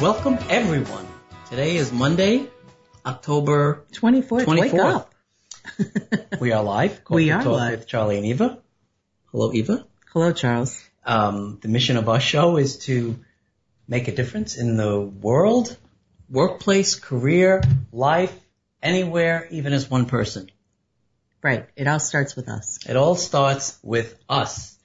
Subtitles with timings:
[0.00, 1.06] Welcome everyone.
[1.48, 2.46] Today is Monday,
[3.04, 4.46] October 24th.
[4.46, 5.14] Wake up.
[6.40, 7.00] We are live.
[7.08, 7.78] We are Talk live.
[7.78, 8.58] with Charlie and Eva.
[9.32, 9.86] Hello, Eva.
[10.12, 10.84] Hello, Charles.
[11.04, 13.18] Um, the mission of our show is to
[13.88, 15.74] make a difference in the world,
[16.28, 18.34] workplace, career, life,
[18.82, 20.50] anywhere, even as one person.
[21.42, 21.66] Right.
[21.74, 22.80] It all starts with us.
[22.86, 24.75] It all starts with us.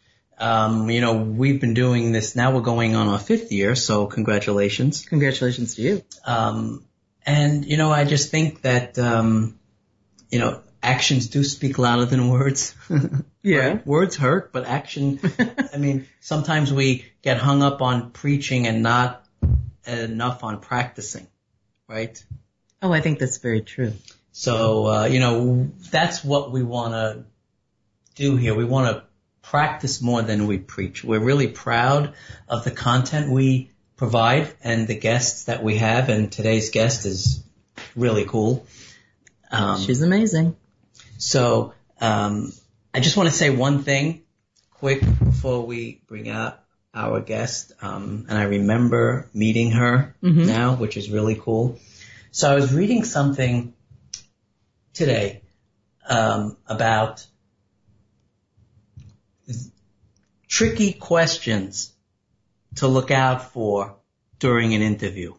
[0.42, 2.52] Um, you know, we've been doing this now.
[2.52, 5.06] We're going on our fifth year, so congratulations.
[5.06, 6.04] Congratulations to you.
[6.26, 6.84] Um,
[7.24, 9.60] and you know, I just think that um,
[10.32, 12.76] you know, actions do speak louder than words.
[13.44, 13.88] Right?
[13.88, 15.20] Words hurt, but action.
[15.74, 19.26] I mean, sometimes we get hung up on preaching and not
[19.88, 21.26] enough on practicing,
[21.88, 22.24] right?
[22.84, 23.94] Oh, I think that's very true.
[24.32, 27.26] So uh, you know, that's what we want to
[28.14, 28.54] do here.
[28.54, 29.04] We want to
[29.56, 31.04] practice more than we preach.
[31.04, 32.14] We're really proud
[32.48, 36.08] of the content we provide and the guests that we have.
[36.08, 37.44] And today's guest is
[37.94, 38.66] really cool.
[39.52, 40.56] Um, She's amazing.
[41.18, 42.54] so um,
[42.94, 44.22] I just want to say one thing
[44.72, 46.58] quick before we bring out
[46.94, 47.74] our guest.
[47.82, 50.46] Um, and I remember meeting her Mhm.
[50.48, 51.78] now, which is really cool.
[52.32, 53.74] So I was reading something
[54.94, 55.42] today
[56.08, 57.26] um, about
[60.48, 61.94] tricky questions
[62.76, 63.96] to look out for
[64.40, 65.34] during an interview.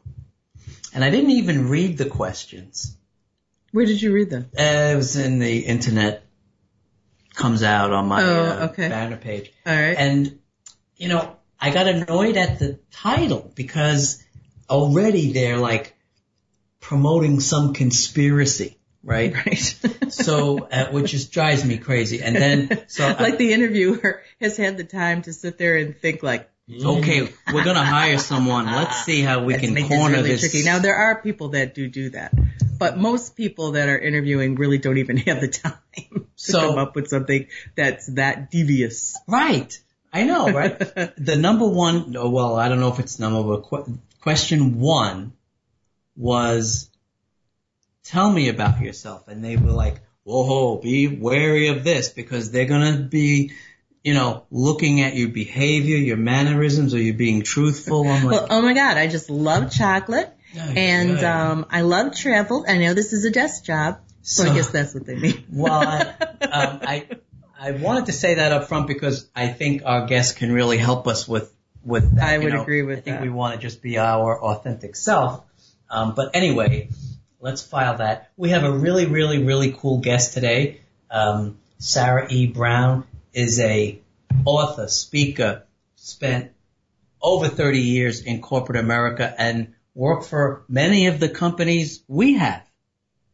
[0.95, 2.97] And I didn't even read the questions.
[3.73, 4.51] Where did you read them?
[4.59, 6.27] Uh, it was in the internet.
[7.35, 8.89] Comes out on my Oh, uh, okay.
[8.91, 9.51] banner page.
[9.65, 9.97] All right.
[9.97, 10.39] And,
[10.97, 14.23] you know, I got annoyed at the title because
[14.69, 15.97] already they're like
[16.81, 19.35] promoting some conspiracy, right?
[19.47, 20.13] right.
[20.13, 22.23] So, uh, which just drives me crazy.
[22.23, 25.97] And then, so I- like the interviewer has had the time to sit there and
[25.97, 28.67] think like, okay, we're gonna hire someone.
[28.67, 30.41] Let's see how we let's can make this corner really this.
[30.41, 30.65] tricky.
[30.65, 32.33] Now there are people that do do that,
[32.79, 35.75] but most people that are interviewing really don't even have the time
[36.13, 39.19] to So- come up with something that's that devious.
[39.27, 39.77] Right.
[40.15, 40.79] I know, right?
[41.17, 45.33] the number one, well, I don't know if it's number, but qu- question one
[46.17, 46.91] was,
[48.05, 49.29] tell me about yourself.
[49.29, 53.53] And they were like, whoa, be wary of this because they're going to be,
[54.03, 58.07] you know, looking at your behavior, your mannerisms, are you being truthful?
[58.07, 62.65] I'm like, Well, oh my God, I just love chocolate and um, I love travel.
[62.69, 65.45] I know this is a desk job, so, I guess that's what they mean.
[65.53, 66.01] well, I,
[66.43, 67.09] um, I,
[67.59, 71.07] I wanted to say that up front because I think our guests can really help
[71.07, 71.53] us with,
[71.85, 72.29] with that.
[72.29, 72.63] I would know.
[72.63, 73.23] agree with I think that.
[73.23, 75.45] we want to just be our authentic self.
[75.91, 76.89] Um, but anyway,
[77.43, 78.31] let's file that.
[78.37, 80.81] We have a really, really, really cool guest today.
[81.11, 82.47] Um, Sarah E.
[82.47, 83.05] Brown
[83.35, 83.99] is a
[84.47, 85.65] author, speaker,
[85.97, 86.53] spent
[87.21, 92.65] over 30 years in corporate America and worked for many of the companies we have,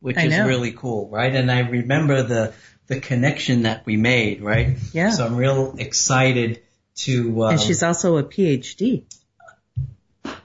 [0.00, 0.46] which I is know.
[0.46, 1.34] really cool, right?
[1.34, 2.54] And I remember the,
[2.86, 4.76] the connection that we made, right?
[4.92, 5.10] Yeah.
[5.10, 6.62] So I'm real excited
[6.96, 9.04] to, um, and she's also a PhD.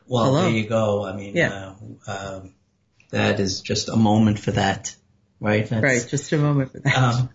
[0.05, 0.41] well, Hello.
[0.41, 1.05] there you go.
[1.05, 1.73] I mean, Yeah.
[2.05, 2.53] uh, um,
[3.13, 4.95] that is just a moment for that,
[5.39, 5.67] right?
[5.69, 6.97] That's, Right, just a moment for that.
[6.97, 7.29] Um,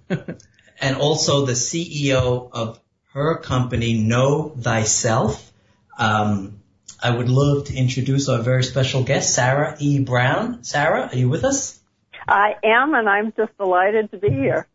[0.81, 2.81] and also the CEO of
[3.13, 5.53] her company, Know Thyself.
[5.97, 6.61] Um,
[7.01, 10.01] I would love to introduce our very special guest, Sarah E.
[10.01, 10.65] Brown.
[10.65, 11.79] Sarah, are you with us?
[12.27, 14.67] I am, and I'm just delighted to be here.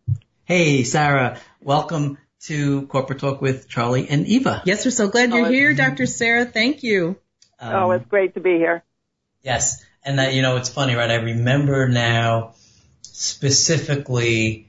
[0.46, 4.62] Hey, Sarah, welcome to Corporate Talk with Charlie and Eva.
[4.66, 6.05] yes, we're so glad you're Oh, here, Dr.
[6.05, 6.46] Sarah.
[6.46, 7.17] Thank you.
[7.59, 8.84] Um, oh, it's great to be here.
[9.41, 11.09] Yes, and that you know it's funny, right?
[11.09, 12.53] I remember now
[13.02, 14.67] specifically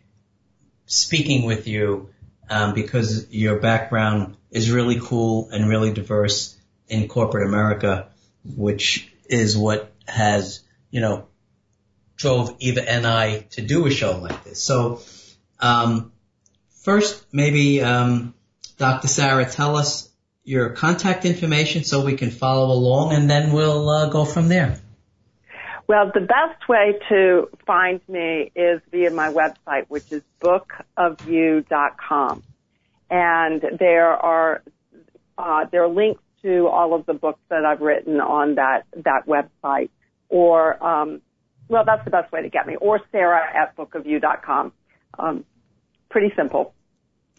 [0.86, 2.10] speaking with you
[2.48, 6.56] um, because your background is really cool and really diverse
[6.88, 8.08] in corporate America,
[8.44, 10.60] which is what has
[10.90, 11.26] you know
[12.16, 14.62] drove Eva and I to do a show like this.
[14.62, 15.00] So,
[15.58, 16.12] um,
[16.82, 18.34] first, maybe um,
[18.78, 19.08] Dr.
[19.08, 20.08] Sarah, tell us
[20.44, 24.78] your contact information so we can follow along, and then we'll uh, go from there.
[25.86, 32.42] Well, the best way to find me is via my website, which is bookofyou.com.
[33.10, 34.62] And there are
[35.36, 39.26] uh, there are links to all of the books that I've written on that that
[39.26, 39.90] website,
[40.28, 41.20] or um,
[41.68, 44.72] well, that's the best way to get me, or Sarah at bookofyou.com.
[45.18, 45.44] Um,
[46.08, 46.74] pretty simple.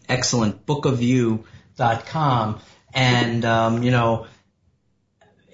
[0.08, 0.64] Excellent.
[0.66, 2.60] Bookofyou.com,
[2.94, 4.26] and um, you know,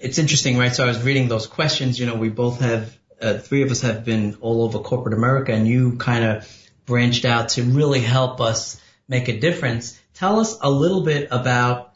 [0.03, 0.75] it's interesting, right?
[0.75, 1.97] So I was reading those questions.
[1.97, 5.53] You know, we both have uh, three of us have been all over corporate America,
[5.53, 6.47] and you kind of
[6.85, 9.97] branched out to really help us make a difference.
[10.13, 11.93] Tell us a little bit about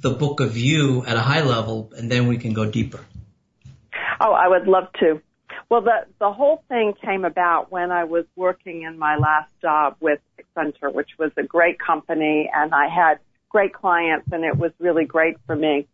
[0.00, 3.00] the book of you at a high level, and then we can go deeper.
[4.18, 5.20] Oh, I would love to.
[5.68, 9.96] Well, the the whole thing came about when I was working in my last job
[10.00, 13.18] with Accenture, which was a great company, and I had
[13.50, 15.86] great clients, and it was really great for me.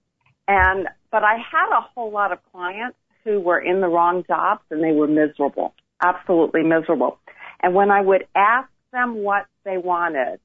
[0.48, 4.62] And but I had a whole lot of clients who were in the wrong jobs,
[4.70, 7.18] and they were miserable, absolutely miserable.
[7.62, 10.40] And when I would ask them what they wanted,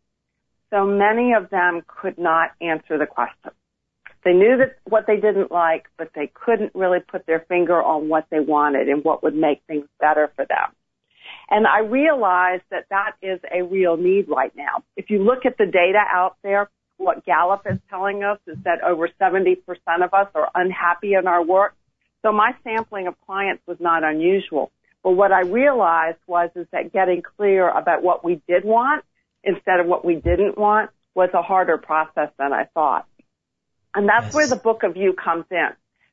[0.69, 3.51] so many of them could not answer the question.
[4.25, 8.09] They knew that what they didn't like, but they couldn't really put their finger on
[8.09, 10.73] what they wanted and what would make things better for them.
[11.49, 14.83] And I realized that that is a real need right now.
[14.97, 16.69] If you look at the data out there,
[17.03, 19.57] what Gallup is telling us is that over 70%
[20.03, 21.75] of us are unhappy in our work.
[22.23, 24.71] So my sampling of clients was not unusual.
[25.03, 29.03] But what I realized was is that getting clear about what we did want
[29.43, 33.05] instead of what we didn't want was a harder process than I thought.
[33.93, 34.33] And that's yes.
[34.33, 35.69] where the book of you comes in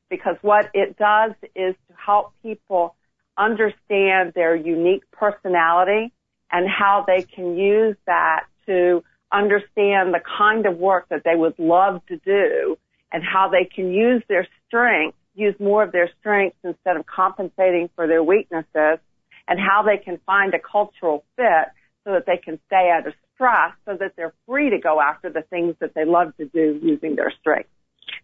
[0.09, 2.95] because what it does is to help people
[3.37, 6.11] understand their unique personality
[6.51, 11.57] and how they can use that to understand the kind of work that they would
[11.57, 12.77] love to do
[13.11, 17.89] and how they can use their strengths, use more of their strengths instead of compensating
[17.95, 18.99] for their weaknesses
[19.47, 21.69] and how they can find a cultural fit
[22.03, 25.29] so that they can stay out of stress so that they're free to go after
[25.29, 27.69] the things that they love to do using their strengths.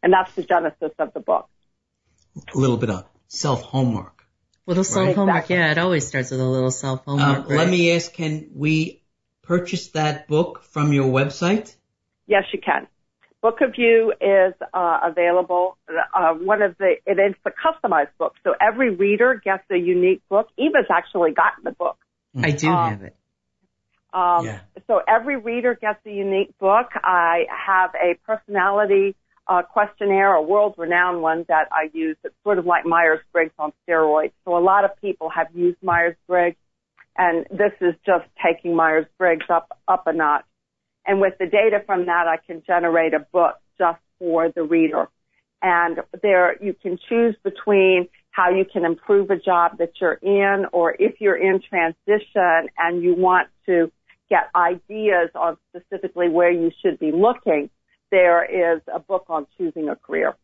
[0.03, 1.49] And that's the genesis of the book.
[2.53, 4.25] A little bit of self homework.
[4.65, 5.55] Little self homework, exactly.
[5.55, 5.71] yeah.
[5.71, 7.45] It always starts with a little self homework.
[7.45, 7.57] Uh, right?
[7.57, 9.01] Let me ask, can we
[9.47, 11.75] purchase that book from your website?
[12.27, 12.87] Yes, you can.
[13.41, 15.77] Book of You is uh, available.
[15.87, 20.21] Uh, one of the it is a customized book, so every reader gets a unique
[20.27, 20.47] book.
[20.57, 21.97] Eva's actually gotten the book.
[22.35, 23.15] I do um, have it.
[24.13, 24.59] Um, yeah.
[24.87, 26.87] So every reader gets a unique book.
[26.95, 29.15] I have a personality
[29.47, 32.17] uh, questionnaire, a world-renowned one that I use.
[32.23, 34.33] It's sort of like Myers-Briggs on steroids.
[34.45, 36.57] So a lot of people have used Myers-Briggs,
[37.17, 40.45] and this is just taking Myers-Briggs up up a notch.
[41.05, 45.07] And with the data from that, I can generate a book just for the reader.
[45.61, 50.65] And there, you can choose between how you can improve a job that you're in,
[50.71, 53.91] or if you're in transition and you want to
[54.29, 57.69] get ideas on specifically where you should be looking,
[58.11, 60.35] there is a book on choosing a career.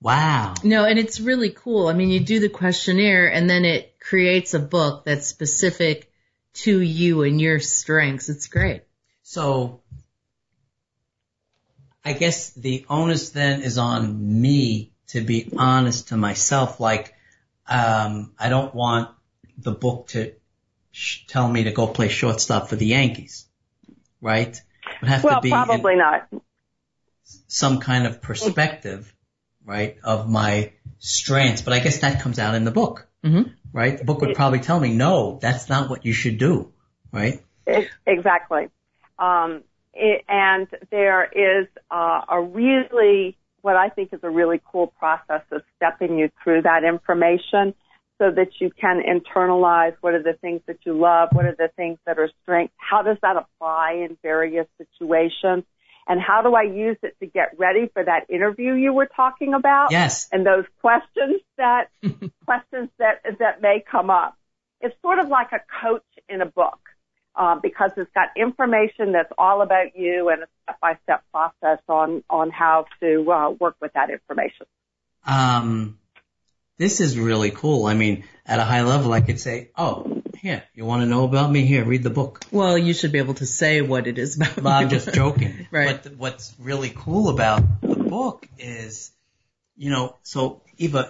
[0.00, 0.54] Wow.
[0.62, 1.88] No, and it's really cool.
[1.88, 6.10] I mean, you do the questionnaire and then it creates a book that's specific
[6.54, 8.28] to you and your strengths.
[8.28, 8.82] It's great.
[9.22, 9.80] So
[12.04, 16.80] I guess the onus then is on me to be honest to myself.
[16.80, 17.14] Like,
[17.68, 19.10] um, I don't want
[19.58, 20.32] the book to
[20.92, 23.46] sh- tell me to go play shortstop for the Yankees,
[24.20, 24.60] right?
[25.02, 26.28] It have well, to be probably not.
[27.48, 29.12] Some kind of perspective,
[29.66, 31.62] right, of my strengths.
[31.62, 33.50] But I guess that comes out in the book, mm-hmm.
[33.72, 33.98] right?
[33.98, 36.72] The book would probably tell me, no, that's not what you should do,
[37.12, 37.42] right?
[38.06, 38.68] Exactly.
[39.18, 44.86] Um, it, and there is uh, a really, what I think is a really cool
[44.86, 47.74] process of stepping you through that information
[48.18, 51.68] so that you can internalize what are the things that you love, what are the
[51.76, 55.64] things that are strengths, how does that apply in various situations,
[56.08, 59.54] and how do I use it to get ready for that interview you were talking
[59.54, 59.90] about?
[59.90, 60.28] Yes.
[60.30, 61.90] And those questions that
[62.44, 64.36] questions that that may come up.
[64.80, 66.78] It's sort of like a coach in a book.
[67.38, 72.50] Uh, because it's got information that's all about you and a step-by-step process on on
[72.50, 74.64] how to uh, work with that information.
[75.26, 75.98] Um,
[76.78, 77.86] this is really cool.
[77.86, 81.24] I mean, at a high level, I could say, oh, here, you want to know
[81.24, 81.64] about me?
[81.64, 82.44] Here, read the book.
[82.52, 84.56] Well, you should be able to say what it is about.
[84.62, 85.66] Well, I'm just joking.
[85.70, 86.02] right.
[86.02, 89.10] But what's really cool about the book is,
[89.76, 91.08] you know, so Eva,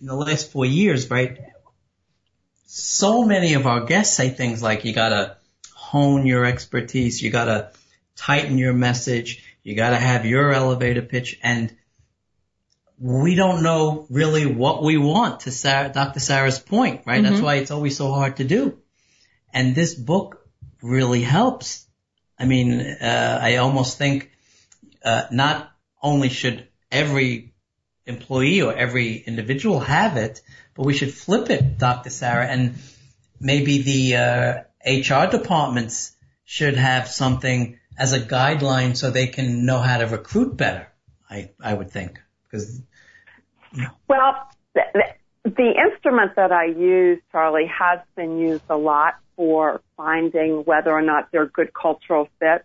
[0.00, 1.38] in the last four years, right,
[2.66, 5.36] so many of our guests say things like you gotta
[5.74, 7.70] hone your expertise, you gotta
[8.16, 11.74] tighten your message, you gotta have your elevator pitch, and
[12.98, 16.20] we don't know really what we want to Sarah, Dr.
[16.20, 17.22] Sarah's point, right?
[17.22, 17.30] Mm-hmm.
[17.30, 18.78] That's why it's always so hard to do.
[19.52, 20.46] And this book
[20.82, 21.86] really helps.
[22.38, 24.30] I mean, uh, I almost think,
[25.04, 25.70] uh, not
[26.02, 27.54] only should every
[28.06, 30.40] employee or every individual have it,
[30.74, 32.10] but we should flip it, Dr.
[32.10, 32.76] Sarah, and
[33.40, 39.78] maybe the uh, HR departments should have something as a guideline so they can know
[39.78, 40.88] how to recruit better.
[41.28, 42.20] I I would think.
[44.08, 50.90] Well, the, instrument that I use, Charlie, has been used a lot for finding whether
[50.90, 52.64] or not they're good cultural fits.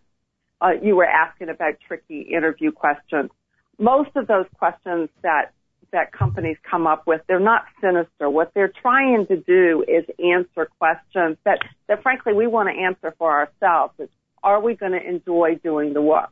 [0.62, 3.30] Uh, you were asking about tricky interview questions.
[3.78, 5.54] Most of those questions that
[5.92, 8.30] that companies come up with, they're not sinister.
[8.30, 13.14] What they're trying to do is answer questions that, that frankly we want to answer
[13.18, 13.94] for ourselves.
[14.00, 16.32] It's, are we going to enjoy doing the work?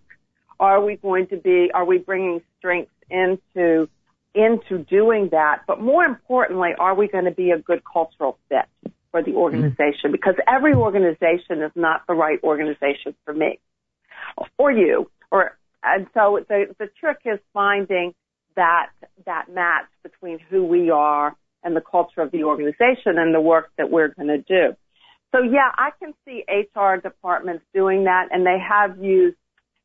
[0.59, 3.89] Are we going to be, are we bringing strengths into,
[4.33, 5.63] into doing that?
[5.67, 10.11] But more importantly, are we going to be a good cultural fit for the organization?
[10.11, 13.59] Because every organization is not the right organization for me
[14.57, 18.13] or you or and so the the trick is finding
[18.55, 18.89] that
[19.25, 23.71] that match between who we are and the culture of the organization and the work
[23.77, 24.75] that we're going to do.
[25.31, 29.37] So yeah, I can see HR departments doing that, and they have used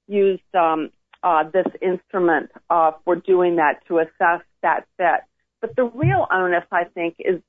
[0.06, 0.90] used um,
[1.24, 5.22] uh, this instrument uh, for doing that to assess that fit.
[5.60, 7.40] But the real onus, I think, is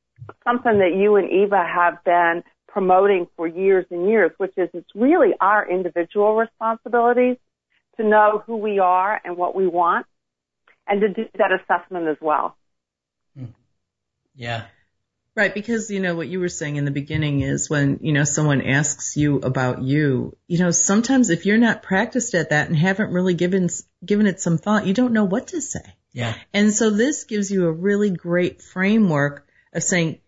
[0.46, 4.90] something that you and Eva have been promoting for years and years, which is it's
[4.96, 7.38] really our individual responsibilities
[7.98, 10.06] to know who we are and what we want
[10.88, 12.56] and to do that assessment as well.
[13.38, 13.46] Hmm.
[14.36, 14.66] Yeah.
[15.36, 18.24] Right, because you know what you were saying in the beginning is when you know
[18.24, 22.78] someone asks you about you, you know sometimes if you're not practiced at that and
[22.78, 23.68] haven't really given
[24.04, 25.84] given it some thought, you don't know what to say.
[26.14, 26.36] Yeah.
[26.54, 30.20] And so this gives you a really great framework of saying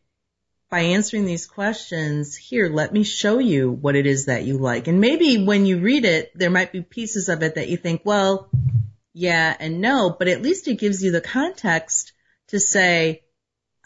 [0.69, 4.89] by answering these questions, here, let me show you what it is that you like.
[4.89, 8.01] And maybe when you read it, there might be pieces of it that you think,
[8.03, 8.49] well,
[9.13, 12.11] yeah and no, but at least it gives you the context
[12.47, 13.23] to say,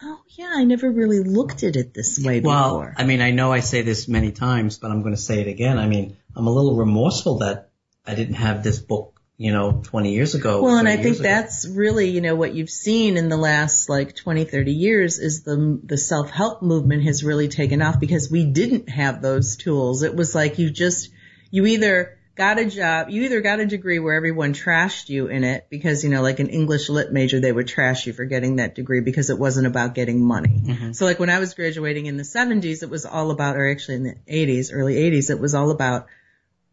[0.03, 2.95] oh yeah, I never really looked at it this way well, before.
[2.97, 5.47] I mean, I know I say this many times, but I'm going to say it
[5.47, 5.77] again.
[5.77, 7.69] I mean, I'm a little remorseful that
[8.05, 10.61] I didn't have this book you know, 20 years ago.
[10.61, 11.23] Well, and I think ago.
[11.23, 15.41] that's really, you know, what you've seen in the last like 20, 30 years is
[15.41, 20.03] the, the self-help movement has really taken off because we didn't have those tools.
[20.03, 21.09] It was like you just,
[21.49, 25.43] you either got a job, you either got a degree where everyone trashed you in
[25.43, 28.57] it because, you know, like an English lit major, they would trash you for getting
[28.57, 30.61] that degree because it wasn't about getting money.
[30.65, 30.95] Mhm.
[30.95, 33.95] So like when I was graduating in the 70s, it was all about, or actually
[33.95, 36.07] in the 80s, early 80s, it was all about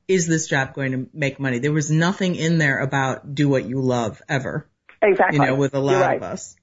[0.06, 1.58] is this job going to make money?
[1.58, 4.66] There was nothing in there about do what you love ever,
[5.02, 5.38] Exactly.
[5.38, 6.16] you know, with a lot right.
[6.16, 6.56] of us.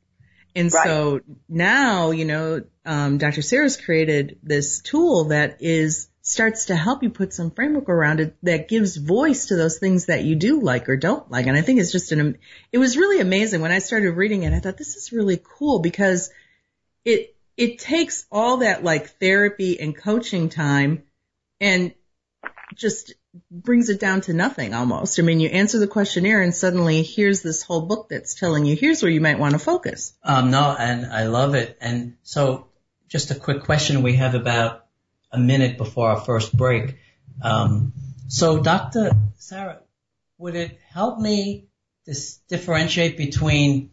[0.56, 0.84] And Right.
[0.84, 3.42] so now, you know, um, Dr.
[3.44, 8.36] Sarah's created this tool that is starts to help you put some framework around it
[8.42, 11.46] that gives voice to those things that you do like or don't like.
[11.46, 12.40] And I think it's just an,
[12.72, 14.52] it was really amazing when I started reading it.
[14.52, 16.32] I thought this is really cool because
[17.06, 21.04] it, it takes all that like therapy and coaching time
[21.62, 21.94] and
[22.74, 23.14] just
[23.52, 25.20] brings it down to nothing almost.
[25.20, 28.76] I mean, you answer the questionnaire and suddenly here's this whole book that's telling you
[28.76, 30.16] here's where you might want to focus.
[30.24, 31.78] Um, no, and I love it.
[31.82, 32.70] And so
[33.08, 34.02] just a quick question.
[34.02, 34.85] We have about
[35.36, 36.98] a minute before our first break.
[37.42, 37.94] Um,
[38.28, 39.12] so Dr.
[39.38, 39.82] Sarah,
[40.38, 41.68] would it help me
[42.06, 43.92] dis- differentiate between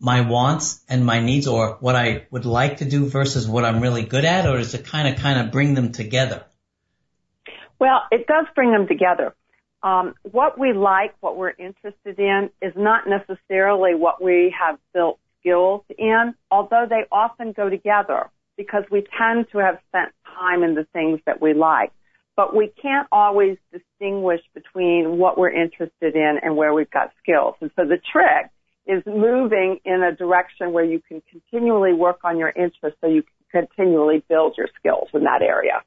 [0.00, 3.80] my wants and my needs or what I would like to do versus what I'm
[3.80, 6.44] really good at or does it kind of, kind of bring them together?
[7.78, 9.34] Well, it does bring them together.
[9.82, 15.18] Um, what we like, what we're interested in, is not necessarily what we have built
[15.40, 20.74] skills in, although they often go together because we tend to have spent time in
[20.74, 21.92] the things that we like.
[22.36, 27.54] But we can't always distinguish between what we're interested in and where we've got skills.
[27.60, 28.50] And so the trick
[28.86, 33.22] is moving in a direction where you can continually work on your interests so you
[33.22, 35.82] can continually build your skills in that area.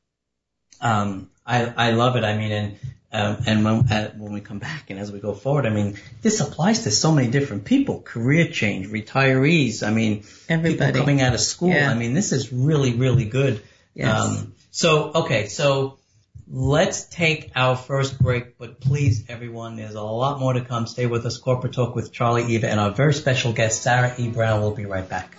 [0.82, 2.24] Um, I, I love it.
[2.24, 2.80] I mean, and,
[3.12, 5.98] um, and when, uh, when we come back and as we go forward, I mean,
[6.22, 9.86] this applies to so many different people, career change, retirees.
[9.86, 10.92] I mean, Everybody.
[10.92, 11.70] people coming out of school.
[11.70, 11.92] Yeah.
[11.92, 13.62] I mean, this is really, really good.
[13.94, 14.22] Yes.
[14.22, 15.98] Um, so, okay, so
[16.50, 20.88] let's take our first break, but please, everyone, there's a lot more to come.
[20.88, 21.38] Stay with us.
[21.38, 24.30] Corporate Talk with Charlie Eva and our very special guest, Sarah E.
[24.30, 24.62] Brown.
[24.62, 25.36] We'll be right back.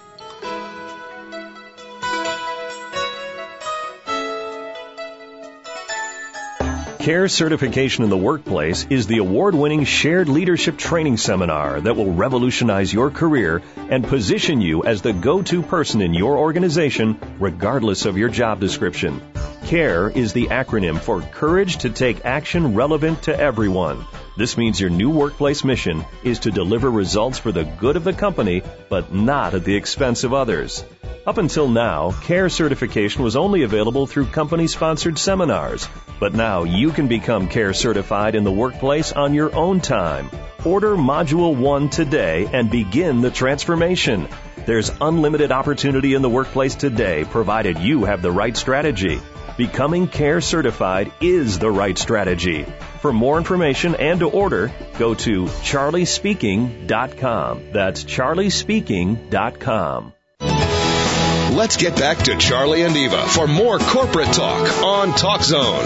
[7.03, 12.13] CARE Certification in the Workplace is the award winning shared leadership training seminar that will
[12.13, 18.05] revolutionize your career and position you as the go to person in your organization, regardless
[18.05, 19.21] of your job description.
[19.67, 24.07] CARE is the acronym for Courage to Take Action Relevant to Everyone.
[24.35, 28.15] This means your new workplace mission is to deliver results for the good of the
[28.15, 30.85] company, but not at the expense of others.
[31.27, 35.87] Up until now, CARE certification was only available through company sponsored seminars,
[36.19, 40.31] but now you can become CARE certified in the workplace on your own time.
[40.65, 44.29] Order Module 1 today and begin the transformation.
[44.65, 49.21] There's unlimited opportunity in the workplace today provided you have the right strategy.
[49.63, 52.67] Becoming CARE certified is the right strategy.
[53.01, 57.71] For more information and to order, go to charliespeaking.com.
[57.71, 60.13] That's charliespeaking.com.
[60.41, 65.85] Let's get back to Charlie and Eva for more corporate talk on Talk Zone.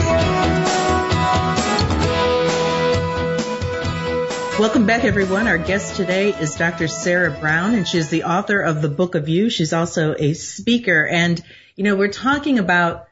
[4.59, 5.49] Welcome back, everyone.
[5.49, 6.88] Our guest today is Dr.
[6.88, 9.50] Sarah Brown, and she's the author of the Book of You.
[9.50, 11.06] She's also a speaker.
[11.06, 11.42] And,
[11.75, 13.09] you know, we're talking about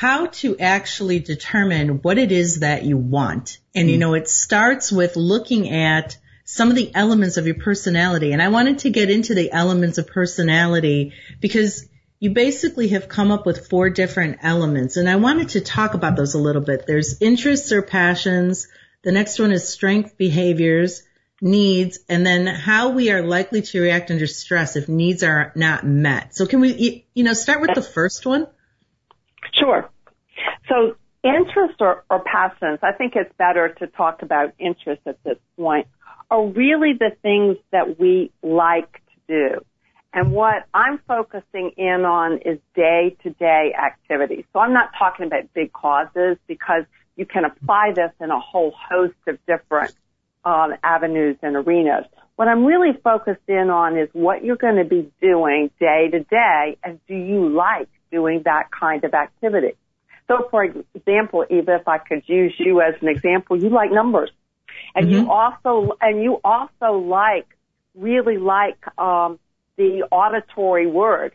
[0.00, 3.58] how to actually determine what it is that you want.
[3.74, 4.00] And, you hmm.
[4.00, 6.16] know, it starts with looking at
[6.46, 8.32] some of the elements of your personality.
[8.32, 11.86] And I wanted to get into the elements of personality because
[12.18, 14.96] you basically have come up with four different elements.
[14.96, 16.86] And I wanted to talk about those a little bit.
[16.86, 18.68] There's interests or passions.
[19.02, 21.02] The next one is strength behaviors,
[21.42, 25.84] needs, and then how we are likely to react under stress if needs are not
[25.84, 26.34] met.
[26.34, 28.46] So can we, you know, start with the first one?
[29.52, 29.88] Sure.
[30.68, 35.38] So interest or, or passions, I think it's better to talk about interest at this
[35.56, 35.86] point,
[36.30, 39.64] are really the things that we like to do.
[40.12, 44.44] And what I'm focusing in on is day to day activities.
[44.52, 46.84] So I'm not talking about big causes because
[47.16, 49.92] you can apply this in a whole host of different
[50.44, 52.06] um, avenues and arenas.
[52.36, 56.20] What I'm really focused in on is what you're going to be doing day to
[56.20, 59.74] day and do you like doing that kind of activity.
[60.28, 64.30] So for example, Eva, if I could use you as an example, you like numbers
[64.94, 65.24] and mm-hmm.
[65.24, 67.46] you also, and you also like,
[67.94, 69.38] really like, um,
[69.76, 71.34] the auditory word.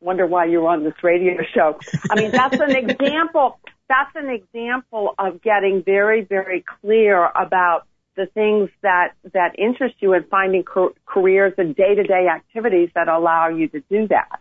[0.00, 1.78] Wonder why you're on this radio show.
[2.10, 8.26] I mean, that's an example, that's an example of getting very, very clear about the
[8.26, 10.64] things that, that interest you and finding
[11.04, 14.40] careers and day-to-day activities that allow you to do that.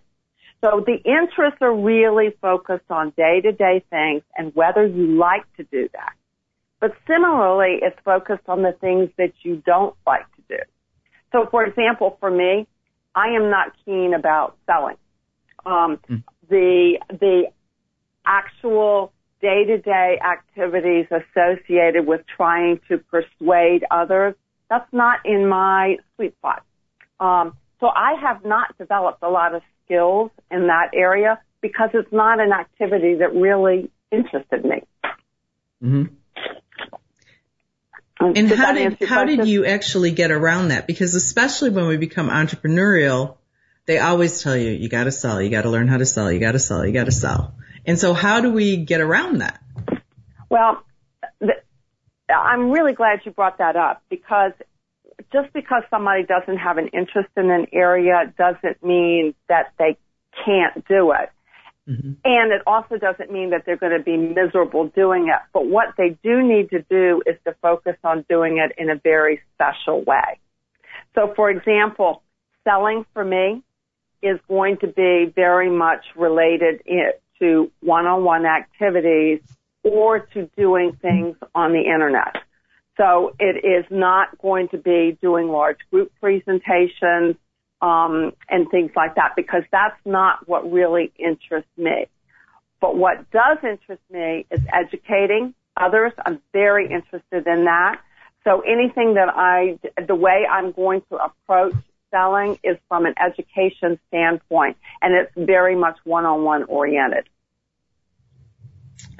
[0.61, 5.45] So the interests are really focused on day to day things and whether you like
[5.57, 6.13] to do that.
[6.81, 10.63] But similarly, it's focused on the things that you don't like to do.
[11.31, 12.67] So for example, for me,
[13.15, 14.97] I am not keen about selling.
[15.65, 16.23] Um, mm.
[16.49, 17.43] the, the
[18.25, 24.35] actual day to day activities associated with trying to persuade others,
[24.69, 26.63] that's not in my sweet spot.
[27.19, 32.11] Um, so I have not developed a lot of skills in that area because it's
[32.11, 34.83] not an activity that really interested me.
[35.83, 36.03] Mm-hmm.
[38.21, 40.87] And did how did how did you actually get around that?
[40.87, 43.37] Because especially when we become entrepreneurial,
[43.85, 46.31] they always tell you you got to sell, you got to learn how to sell,
[46.31, 47.55] you got to sell, you got to sell.
[47.85, 49.61] And so, how do we get around that?
[50.49, 50.83] Well,
[51.39, 51.53] the,
[52.29, 54.51] I'm really glad you brought that up because
[55.31, 59.97] just because somebody doesn't have an interest in an area doesn't mean that they
[60.45, 61.29] can't do it.
[61.87, 62.13] Mm-hmm.
[62.23, 65.41] And it also doesn't mean that they're going to be miserable doing it.
[65.53, 68.95] But what they do need to do is to focus on doing it in a
[68.95, 70.39] very special way.
[71.15, 72.21] So for example,
[72.63, 73.63] selling for me
[74.21, 76.81] is going to be very much related
[77.39, 79.39] to one-on-one activities
[79.83, 82.35] or to doing things on the internet.
[82.99, 87.37] So it is not going to be doing large group presentations
[87.81, 92.07] um, and things like that because that's not what really interests me.
[92.81, 96.11] But what does interest me is educating others.
[96.25, 98.01] I'm very interested in that.
[98.43, 101.75] So anything that I, the way I'm going to approach
[102.11, 107.29] selling is from an education standpoint, and it's very much one-on-one oriented.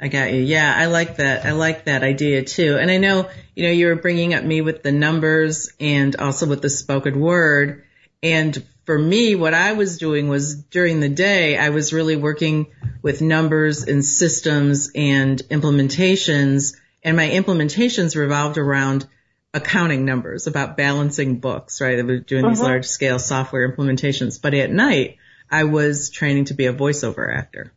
[0.02, 0.40] I got you.
[0.40, 1.44] Yeah, I like that.
[1.44, 2.78] I like that idea too.
[2.78, 6.46] And I know, you know, you were bringing up me with the numbers and also
[6.46, 7.84] with the spoken word.
[8.22, 12.68] And for me, what I was doing was during the day, I was really working
[13.02, 16.76] with numbers and systems and implementations.
[17.02, 19.06] And my implementations revolved around
[19.52, 21.98] accounting numbers, about balancing books, right?
[21.98, 22.54] I was doing uh-huh.
[22.54, 24.40] these large scale software implementations.
[24.40, 25.18] But at night,
[25.50, 27.72] I was training to be a voiceover actor.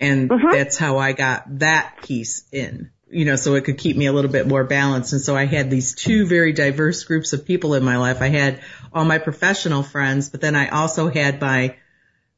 [0.00, 0.52] And mm-hmm.
[0.52, 4.12] that's how I got that piece in, you know, so it could keep me a
[4.12, 5.12] little bit more balanced.
[5.12, 8.22] And so I had these two very diverse groups of people in my life.
[8.22, 8.62] I had
[8.94, 11.76] all my professional friends, but then I also had my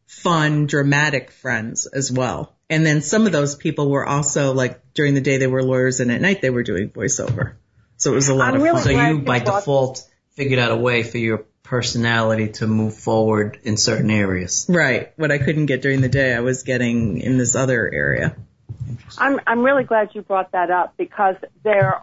[0.06, 2.56] fun, dramatic friends as well.
[2.68, 6.00] And then some of those people were also like during the day they were lawyers
[6.00, 7.54] and at night they were doing voiceover.
[7.96, 8.82] So it was a lot I'm of really fun.
[8.82, 13.58] So you you by default figured out a way for your personality to move forward
[13.64, 14.66] in certain areas.
[14.68, 15.12] Right.
[15.16, 18.36] What I couldn't get during the day, I was getting in this other area.
[19.18, 22.00] I'm I'm really glad you brought that up because there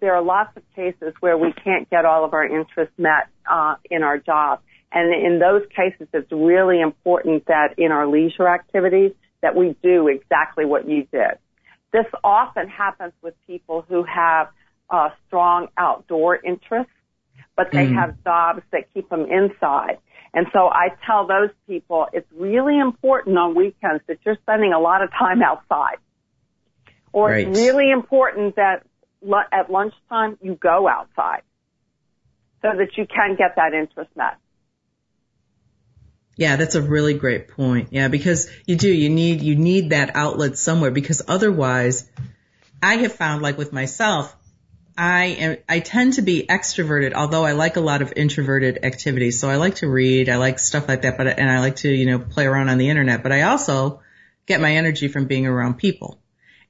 [0.00, 3.76] there are lots of cases where we can't get all of our interests met uh,
[3.90, 4.60] in our job,
[4.92, 9.12] and in those cases, it's really important that in our leisure activities
[9.42, 11.38] that we do exactly what you did.
[11.92, 14.48] This often happens with people who have
[14.90, 16.92] uh, strong outdoor interests,
[17.56, 17.94] but they Mm.
[17.94, 19.98] have jobs that keep them inside.
[20.32, 24.80] And so I tell those people it's really important on weekends that you're spending a
[24.80, 25.98] lot of time outside.
[27.12, 27.46] Or Right.
[27.46, 28.84] it's really important that
[29.52, 31.42] at lunchtime you go outside
[32.62, 34.36] so that you can get that interest met.
[36.36, 37.88] Yeah, that's a really great point.
[37.92, 42.10] Yeah, because you do, you need, you need that outlet somewhere because otherwise
[42.82, 44.34] I have found like with myself,
[44.96, 49.40] I am, I tend to be extroverted, although I like a lot of introverted activities.
[49.40, 51.88] So I like to read, I like stuff like that, but, and I like to,
[51.90, 54.00] you know, play around on the internet, but I also
[54.46, 56.18] get my energy from being around people.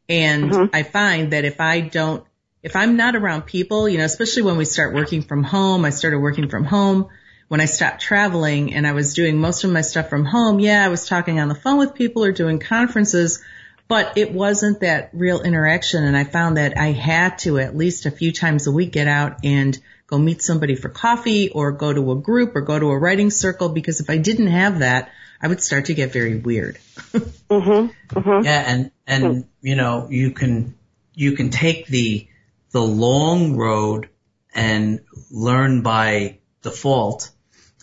[0.09, 0.75] And mm-hmm.
[0.75, 2.25] I find that if I don't,
[2.63, 5.91] if I'm not around people, you know, especially when we start working from home, I
[5.91, 7.09] started working from home
[7.49, 10.61] when I stopped traveling and I was doing most of my stuff from home.
[10.61, 13.43] Yeah, I was talking on the phone with people or doing conferences,
[13.88, 16.05] but it wasn't that real interaction.
[16.05, 19.09] And I found that I had to at least a few times a week get
[19.09, 22.87] out and go meet somebody for coffee or go to a group or go to
[22.87, 26.37] a writing circle because if I didn't have that, I would start to get very
[26.37, 26.79] weird.
[27.51, 28.44] Mm-hmm, mm-hmm.
[28.44, 29.47] Yeah, and and mm.
[29.61, 30.75] you know you can
[31.12, 32.27] you can take the
[32.73, 34.09] the long road
[34.53, 37.31] and learn by default,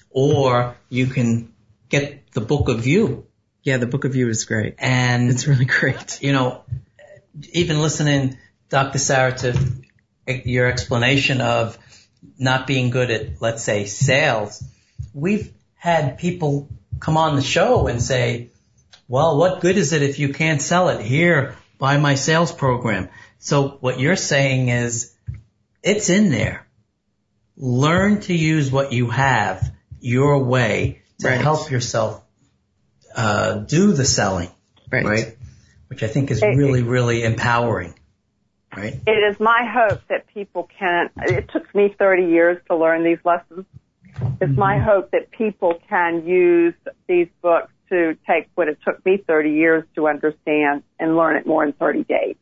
[0.10, 1.54] or you can
[1.88, 3.28] get the book of you
[3.63, 4.76] Yeah, the book of you is great.
[4.80, 6.21] and It's really great.
[6.24, 6.63] you know,
[7.54, 8.38] even listening,
[8.69, 8.97] Dr.
[8.97, 9.60] Sarah, to
[10.45, 11.78] your explanation of
[12.38, 14.63] not being good at, let's say, sales,
[15.13, 16.69] we've had people
[17.00, 18.50] come on the show and say,
[19.08, 21.02] well, what good is it if you can't sell it?
[21.02, 23.10] Here, buy my sales program.
[23.39, 25.13] So what you're saying is
[25.84, 26.65] it's in there.
[27.58, 31.41] Learn to use what you have your way to Right.
[31.41, 32.24] help yourself
[33.15, 34.50] uh, do the selling
[34.91, 35.06] Right.
[35.06, 35.38] right?
[35.88, 37.93] Which I think is It- really, really empowering,
[38.76, 38.95] right?
[39.08, 43.19] It is my hope that people can, it took me 30 years to learn these
[43.24, 43.65] lessons.
[44.41, 46.74] It's my hope that people can use
[47.08, 51.45] these books to take what it took me 30 years to understand and learn it
[51.45, 52.36] more in 30 days.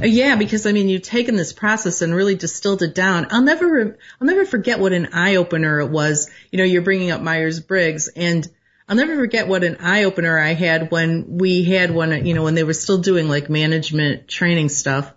[0.00, 3.28] Uh, Yeah, because I mean, you've taken this process and really distilled it down.
[3.30, 6.30] I'll never, I'll never forget what an eye opener it was.
[6.50, 8.46] You know, you're bringing up Myers Briggs, and
[8.88, 12.24] I'll never forget what an eye opener I had when we had one.
[12.24, 15.12] You know, when they were still doing like management training stuff,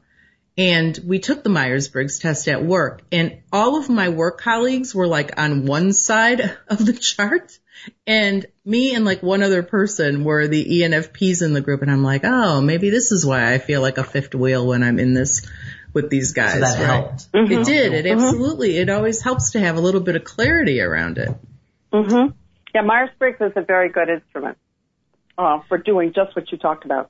[0.57, 4.95] and we took the Myers Briggs test at work, and all of my work colleagues
[4.95, 7.59] were like on one side of the chart.
[8.05, 12.03] And me and like one other person were the ENFPs in the group, and I'm
[12.03, 15.13] like, oh, maybe this is why I feel like a fifth wheel when I'm in
[15.13, 15.47] this
[15.93, 16.55] with these guys.
[16.55, 16.85] So that right?
[16.85, 17.29] helped.
[17.33, 17.93] It did.
[17.93, 18.77] It absolutely.
[18.77, 21.29] It always helps to have a little bit of clarity around it.
[21.93, 22.31] hmm
[22.73, 24.57] Yeah, Myers-Briggs is a very good instrument
[25.37, 27.09] uh, for doing just what you talked about.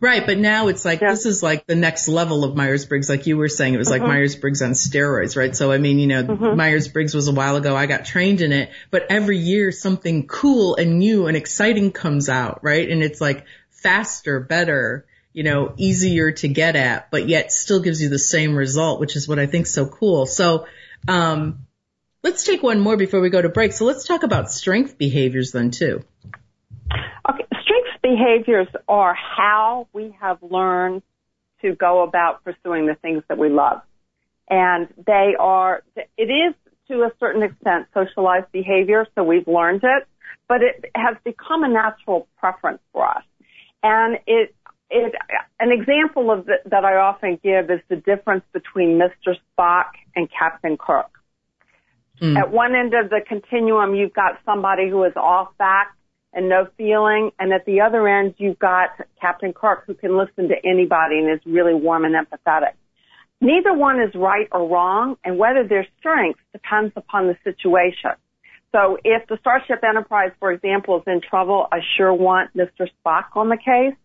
[0.00, 1.10] Right, but now it's like Yeah.
[1.10, 3.74] this is like the next level of Myers Briggs, like you were saying.
[3.74, 5.56] It was like Myers Briggs on steroids, right?
[5.56, 6.22] So I mean, you know,
[6.54, 7.74] Myers Briggs was a while ago.
[7.74, 12.28] I got trained in it, but every year something cool and new and exciting comes
[12.28, 12.88] out, right?
[12.88, 18.00] And it's like faster, better, you know, easier to get at, but yet still gives
[18.00, 20.26] you the same result, which is what I think so cool.
[20.26, 20.66] So,
[21.08, 21.66] um,
[22.28, 23.72] let's take one more before we go to break.
[23.72, 26.04] So let's talk about strength behaviors then too.
[27.26, 31.02] Okay, strengths behaviors are how we have learned
[31.62, 33.80] to go about pursuing the things that we love.
[34.50, 36.54] And they are, it is
[36.88, 40.06] to a certain extent socialized behavior, so we've learned it,
[40.48, 43.24] but it has become a natural preference for us.
[43.82, 44.54] And it,
[44.90, 45.14] it,
[45.60, 49.34] an example of the, that I often give is the difference between Mr.
[49.58, 51.17] Spock and Captain Kirk.
[52.20, 52.36] Mm.
[52.36, 55.94] At one end of the continuum, you've got somebody who is off back
[56.32, 60.48] and no feeling, and at the other end, you've got Captain Kirk who can listen
[60.48, 62.72] to anybody and is really warm and empathetic.
[63.40, 68.10] Neither one is right or wrong, and whether their strengths depends upon the situation.
[68.72, 72.88] So if the Starship Enterprise, for example, is in trouble, I sure want Mr.
[72.98, 73.96] Spock on the case,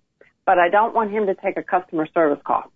[0.46, 2.72] but I don't want him to take a customer service call.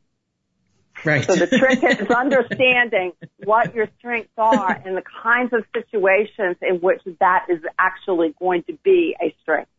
[1.05, 1.23] Right.
[1.23, 6.77] So the trick is understanding what your strengths are and the kinds of situations in
[6.77, 9.69] which that is actually going to be a strength.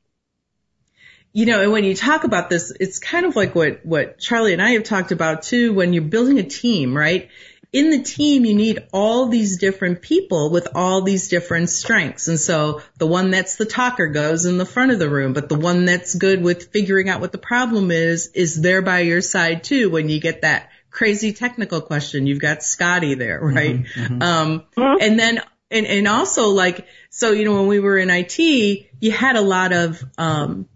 [1.32, 4.52] you know, and when you talk about this, it's kind of like what, what Charlie
[4.52, 7.28] and I have talked about too, when you're building a team, right?
[7.70, 12.26] In the team, you need all these different people with all these different strengths.
[12.26, 15.50] And so the one that's the talker goes in the front of the room, but
[15.50, 19.20] the one that's good with figuring out what the problem is, is there by your
[19.20, 22.26] side too when you get that crazy technical question.
[22.26, 23.76] You've got Scotty there, right?
[23.76, 24.22] Mm-hmm, mm-hmm.
[24.22, 24.64] Um,
[25.00, 29.10] and then, and, and also like, so, you know, when we were in IT, you
[29.10, 30.68] had a lot of, um,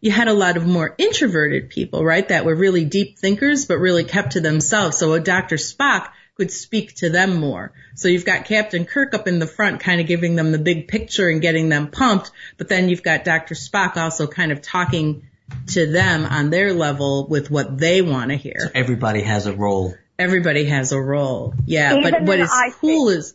[0.00, 2.28] you had a lot of more introverted people, right?
[2.28, 4.98] That were really deep thinkers, but really kept to themselves.
[4.98, 5.56] So a Dr.
[5.56, 7.72] Spock could speak to them more.
[7.94, 10.88] So you've got Captain Kirk up in the front kind of giving them the big
[10.88, 13.54] picture and getting them pumped, but then you've got Dr.
[13.54, 15.28] Spock also kind of talking
[15.68, 18.60] to them on their level with what they want to hear.
[18.60, 19.94] So everybody has a role.
[20.18, 21.54] Everybody has a role.
[21.66, 23.34] Yeah, Even but what is cool is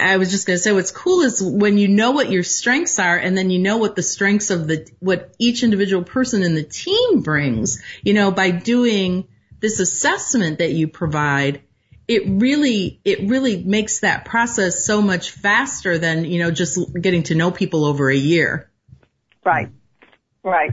[0.00, 2.98] I was just going to say what's cool is when you know what your strengths
[2.98, 6.54] are and then you know what the strengths of the, what each individual person in
[6.54, 9.28] the team brings, you know, by doing
[9.60, 11.62] this assessment that you provide,
[12.08, 17.24] it really, it really makes that process so much faster than, you know, just getting
[17.24, 18.70] to know people over a year.
[19.44, 19.68] Right.
[20.42, 20.72] Right.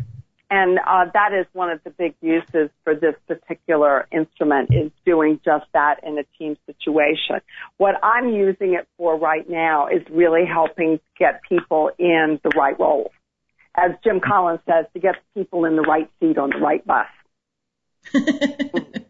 [0.53, 5.39] And uh, that is one of the big uses for this particular instrument is doing
[5.45, 7.37] just that in a team situation.
[7.77, 12.77] What I'm using it for right now is really helping get people in the right
[12.77, 13.11] roles.
[13.77, 17.07] As Jim Collins says, to get people in the right seat on the right bus.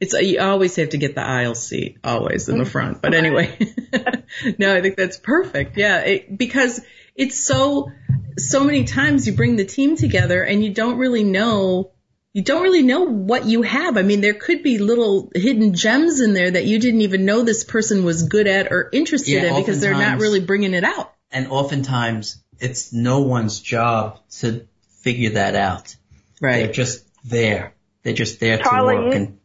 [0.00, 3.02] it's you always have to get the aisle seat always in the front.
[3.02, 3.58] But anyway,
[4.58, 5.76] no, I think that's perfect.
[5.76, 6.80] Yeah, it, because
[7.14, 7.90] it's so
[8.38, 11.92] so many times you bring the team together and you don't really know
[12.34, 13.98] you don't really know what you have.
[13.98, 17.42] I mean, there could be little hidden gems in there that you didn't even know
[17.42, 20.82] this person was good at or interested yeah, in because they're not really bringing it
[20.82, 21.12] out.
[21.30, 24.66] And oftentimes it's no one's job to
[25.02, 25.94] figure that out.
[26.40, 26.64] Right.
[26.64, 27.74] They're just there.
[28.02, 29.12] They're just there Charlie, to work.
[29.12, 29.38] You, and,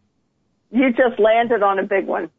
[0.72, 2.30] you just landed on a big one.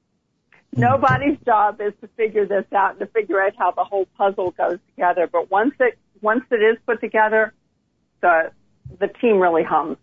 [0.74, 4.52] Nobody's job is to figure this out and to figure out how the whole puzzle
[4.52, 5.28] goes together.
[5.30, 7.52] But once it once it is put together,
[8.20, 8.50] the
[8.98, 9.96] the team really hums.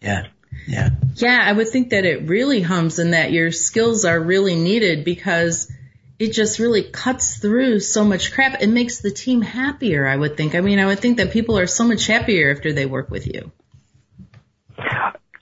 [0.00, 0.26] Yeah.
[0.66, 0.90] Yeah.
[1.16, 5.04] Yeah, I would think that it really hums and that your skills are really needed
[5.04, 5.70] because
[6.18, 8.62] it just really cuts through so much crap.
[8.62, 10.54] It makes the team happier, I would think.
[10.54, 13.26] I mean, I would think that people are so much happier after they work with
[13.26, 13.50] you.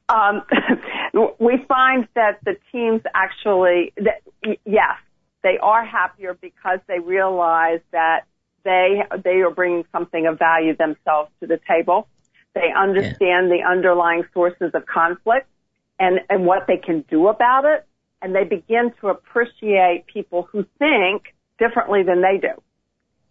[0.09, 0.43] Um,
[1.39, 4.23] we find that the teams actually, that,
[4.65, 4.97] yes,
[5.43, 8.25] they are happier because they realize that
[8.65, 12.09] they they are bringing something of value themselves to the table.
[12.55, 13.57] They understand yeah.
[13.57, 15.49] the underlying sources of conflict
[15.99, 17.87] and and what they can do about it,
[18.21, 22.61] and they begin to appreciate people who think differently than they do.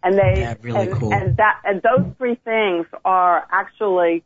[0.04, 1.13] And they yeah, really and, cool.
[1.13, 4.24] and that and those three things are actually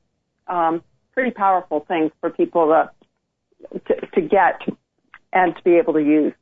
[0.47, 4.61] um, pretty powerful things for people to, to to get
[5.33, 6.33] and to be able to use.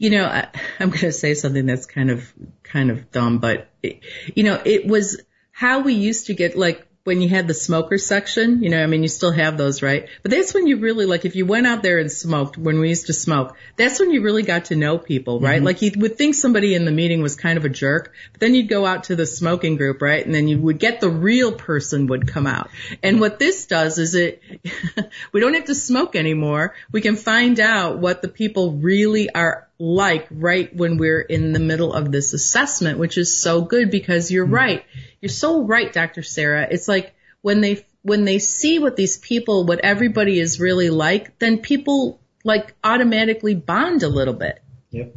[0.00, 0.48] You know, I,
[0.80, 2.32] I'm going to say something that's kind of,
[2.62, 4.00] kind of dumb, but it,
[4.34, 5.20] you know, it was
[5.52, 8.86] how we used to get like when you had the smoker section, you know, I
[8.86, 10.08] mean, you still have those, right?
[10.22, 12.90] But that's when you really, like, if you went out there and smoked, when we
[12.90, 15.56] used to smoke, that's when you really got to know people, right?
[15.56, 15.64] Mm-hmm.
[15.64, 18.54] Like, you would think somebody in the meeting was kind of a jerk, but then
[18.54, 20.24] you'd go out to the smoking group, right?
[20.24, 22.68] And then you would get the real person would come out.
[23.02, 24.42] And what this does is it,
[25.32, 26.74] we don't have to smoke anymore.
[26.92, 31.58] We can find out what the people really are like right when we're in the
[31.58, 34.54] middle of this assessment, which is so good because you're mm-hmm.
[34.54, 34.84] right.
[35.22, 36.22] You're so right, Dr.
[36.22, 36.68] Sarah.
[36.70, 41.38] It's like when they, when they see what these people, what everybody is really like,
[41.38, 44.62] then people like automatically bond a little bit.
[44.90, 45.14] Yep.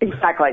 [0.00, 0.50] Exactly.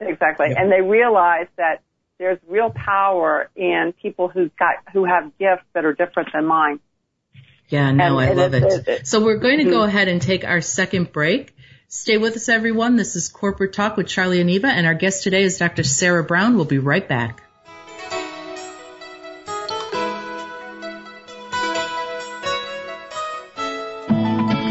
[0.00, 0.48] Exactly.
[0.48, 0.58] Yep.
[0.58, 1.82] And they realize that
[2.18, 6.80] there's real power in people who've got, who have gifts that are different than mine.
[7.68, 8.88] Yeah, no, and, I and love it, it.
[8.88, 9.06] it.
[9.06, 9.72] So we're going to mm-hmm.
[9.72, 11.54] go ahead and take our second break.
[11.92, 12.94] Stay with us, everyone.
[12.94, 15.82] This is Corporate Talk with Charlie and Eva, and our guest today is Dr.
[15.82, 16.54] Sarah Brown.
[16.54, 17.42] We'll be right back.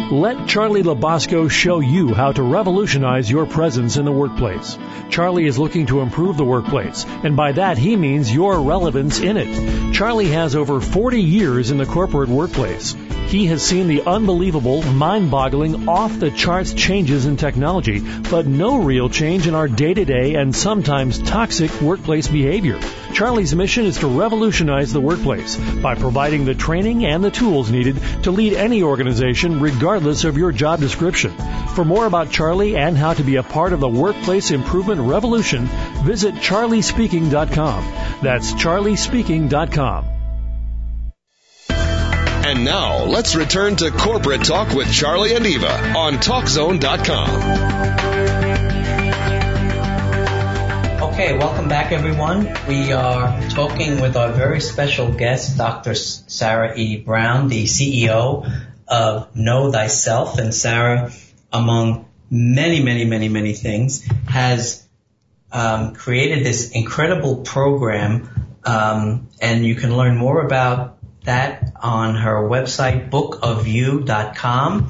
[0.09, 4.77] Let Charlie Labasco show you how to revolutionize your presence in the workplace.
[5.09, 9.35] Charlie is looking to improve the workplace, and by that he means your relevance in
[9.35, 9.93] it.
[9.93, 12.95] Charlie has over 40 years in the corporate workplace.
[13.29, 18.81] He has seen the unbelievable, mind boggling, off the charts changes in technology, but no
[18.81, 22.79] real change in our day to day and sometimes toxic workplace behavior.
[23.13, 28.01] Charlie's mission is to revolutionize the workplace by providing the training and the tools needed
[28.23, 31.31] to lead any organization regardless of your job description.
[31.75, 35.67] For more about Charlie and how to be a part of the workplace improvement revolution,
[36.03, 37.83] visit charliespeaking.com.
[38.23, 40.18] That's charliespeaking.com.
[42.49, 47.29] And now, let's return to Corporate Talk with Charlie and Eva on TalkZone.com.
[51.13, 52.51] Okay, welcome back everyone.
[52.67, 55.93] We are talking with our very special guest, Dr.
[55.93, 56.97] Sarah E.
[56.97, 58.51] Brown, the CEO
[58.87, 60.39] of Know Thyself.
[60.39, 61.11] And Sarah,
[61.53, 64.87] among many, many, many, many things, has
[65.51, 72.47] um, created this incredible program, um, and you can learn more about that on her
[72.49, 74.89] website, bookofyou.com.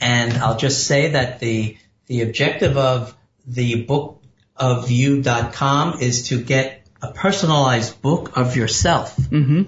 [0.00, 7.12] And I'll just say that the the objective of the bookofyou.com is to get a
[7.12, 9.62] personalized book of yourself, Mm-hmm.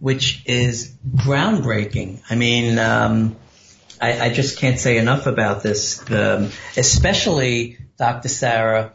[0.00, 2.22] which is groundbreaking.
[2.30, 3.36] I mean, um,
[4.00, 8.28] I, I just can't say enough about this, um, especially Dr.
[8.28, 8.92] Sarah,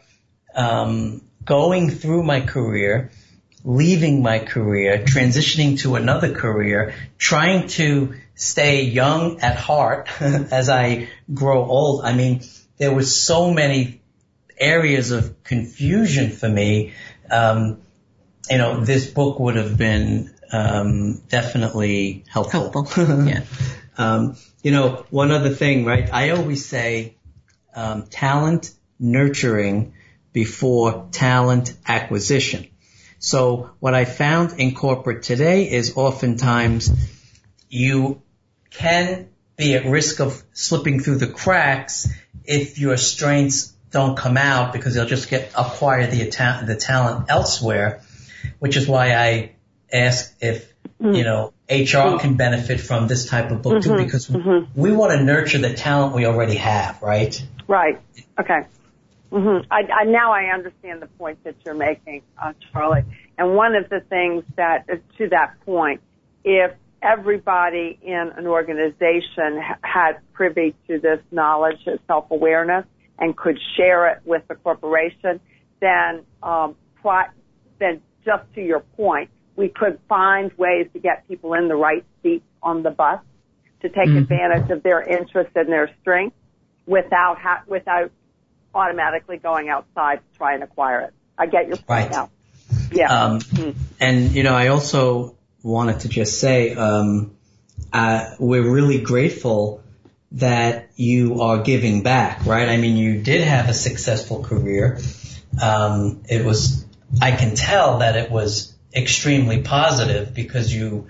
[0.55, 3.11] um, going through my career,
[3.63, 11.09] leaving my career, transitioning to another career, trying to stay young at heart as I
[11.33, 12.03] grow old.
[12.03, 12.41] I mean,
[12.77, 14.01] there was so many
[14.57, 16.93] areas of confusion for me.
[17.31, 17.81] Um,
[18.49, 22.71] you know, this book would have been um, definitely helpful.
[22.71, 23.05] Helpful.
[23.27, 23.43] Yeah.
[23.97, 26.11] Um, you know, one other thing, right?
[26.11, 27.15] I always say
[27.75, 29.93] um, talent nurturing
[30.31, 32.67] before talent acquisition.
[33.23, 36.91] So what I found in corporate today is oftentimes
[37.69, 38.21] you
[38.69, 42.09] can be at risk of slipping through the cracks
[42.43, 47.27] if your strengths don't come out because they'll just get acquire the ta- the talent
[47.29, 48.01] elsewhere,
[48.59, 49.51] which is why I
[49.91, 51.13] ask if mm-hmm.
[51.13, 52.17] you know HR mm-hmm.
[52.17, 54.03] can benefit from this type of book too mm-hmm.
[54.03, 54.29] because
[54.75, 57.41] we want to nurture the talent we already have, right?
[57.69, 58.01] Right.
[58.37, 58.63] Okay.
[59.33, 63.03] Hmm I, I now I understand the point that you're making, uh, Charlie.
[63.39, 66.01] And one of the things that, uh, to that point,
[66.43, 72.85] if everybody in an organization ha- had privy to this knowledge and self-awareness
[73.17, 75.39] and could share it with the corporation,
[75.79, 77.29] then, um, pri-
[77.79, 82.05] then just to your point, we could find ways to get people in the right
[82.21, 83.19] seats on the bus
[83.81, 86.37] to take advantage of their interests and their strengths
[86.85, 88.11] without ha- without
[88.73, 91.13] automatically going outside to try and acquire it.
[91.37, 92.11] I get your point Right.
[92.11, 92.29] now.
[92.91, 93.11] Yeah.
[93.11, 93.39] Um,
[93.99, 97.35] and you know, I also wanted to just say um,
[97.91, 99.83] uh, we're really grateful
[100.33, 102.67] that you are giving back, right?
[102.67, 104.99] I mean, you did have a successful career.
[105.61, 106.85] Um, it was,
[107.21, 111.07] I can tell that it was extremely positive because you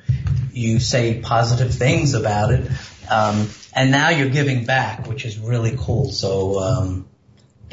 [0.54, 2.70] you say positive things about it,
[3.10, 6.12] um, and now you're giving back, which is really cool.
[6.12, 7.08] So um,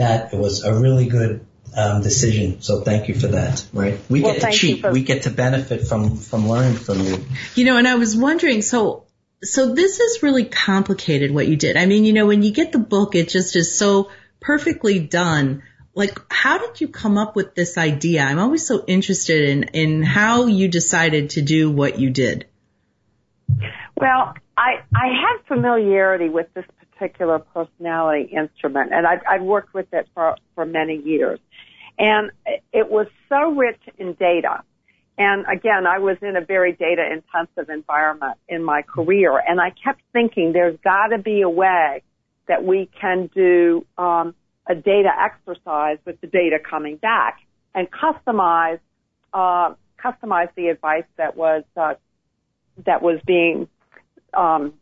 [0.01, 1.45] that it was a really good
[1.77, 2.63] um, decision.
[2.63, 3.65] So thank you for that.
[3.73, 4.01] Right?
[4.09, 4.81] We Well, get to cheat.
[4.81, 7.19] for- we get to benefit from from learning from you.
[7.55, 9.05] You know, and I was wondering, so,
[9.45, 11.77] so this is really complicated what you did.
[11.77, 14.11] I mean, you know, when you get the book, it just is so
[14.41, 15.63] perfectly done.
[15.95, 18.23] Like, how did you come up with this idea?
[18.23, 22.47] I'm always so interested in, in how you decided to do what you did.
[23.97, 26.65] Well, I I had familiarity with this
[27.01, 31.41] particular personality instrument, and I've, I've worked with it for for many years,
[31.99, 32.31] and
[32.73, 34.63] it was so rich in data.
[35.17, 39.71] And again, I was in a very data intensive environment in my career, and I
[39.71, 42.03] kept thinking there's got to be a way
[42.49, 44.35] that we can do um,
[44.69, 47.41] a data exercise with the data coming back
[47.75, 48.81] and customize
[49.33, 51.95] uh, customize the advice that was uh,
[52.85, 53.69] that was being
[54.35, 54.75] um,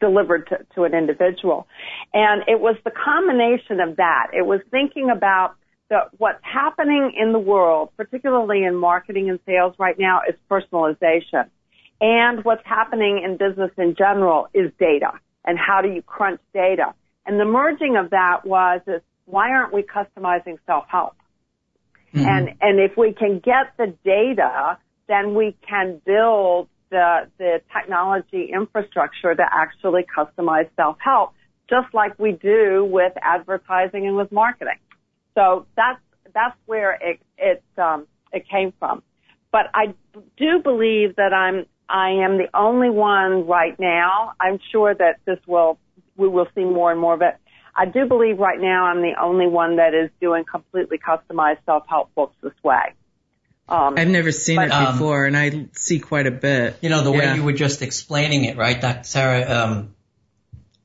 [0.00, 1.66] delivered to, to an individual.
[2.12, 4.28] And it was the combination of that.
[4.32, 5.54] It was thinking about
[5.90, 11.48] the, what's happening in the world, particularly in marketing and sales right now, is personalization.
[12.00, 15.12] And what's happening in business in general is data.
[15.44, 16.94] And how do you crunch data?
[17.26, 21.16] And the merging of that was, is why aren't we customizing self-help?
[22.14, 22.26] Mm-hmm.
[22.26, 24.78] And, and if we can get the data,
[25.08, 31.32] then we can build the, the technology infrastructure to actually customize self-help,
[31.68, 34.78] just like we do with advertising and with marketing.
[35.34, 36.00] So that's,
[36.32, 39.02] that's where it, it, um, it came from.
[39.50, 39.94] But I
[40.36, 44.32] do believe that I'm, I am the only one right now.
[44.40, 45.78] I'm sure that this will,
[46.16, 47.34] we will see more and more of it.
[47.76, 52.14] I do believe right now I'm the only one that is doing completely customized self-help
[52.14, 52.94] books this way.
[53.68, 56.76] Um, I've never seen But, it um, before, and I see quite a bit.
[56.82, 59.04] You know, the way you were just explaining it, right, Dr.
[59.04, 59.94] Sarah, um,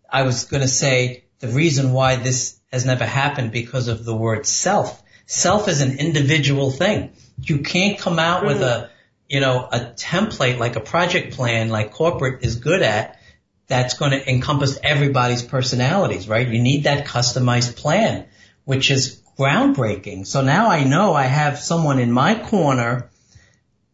[0.09, 4.15] I was going to say the reason why this has never happened because of the
[4.15, 5.01] word self.
[5.25, 7.11] self is an individual thing.
[7.41, 8.89] You can't come out with a,
[9.27, 13.19] you know, a template like a project plan like corporate is good at
[13.67, 16.47] that's going to encompass everybody's personalities, right?
[16.47, 18.25] You need that customized plan,
[18.65, 20.27] which is groundbreaking.
[20.27, 23.09] So now I know I have someone in my corner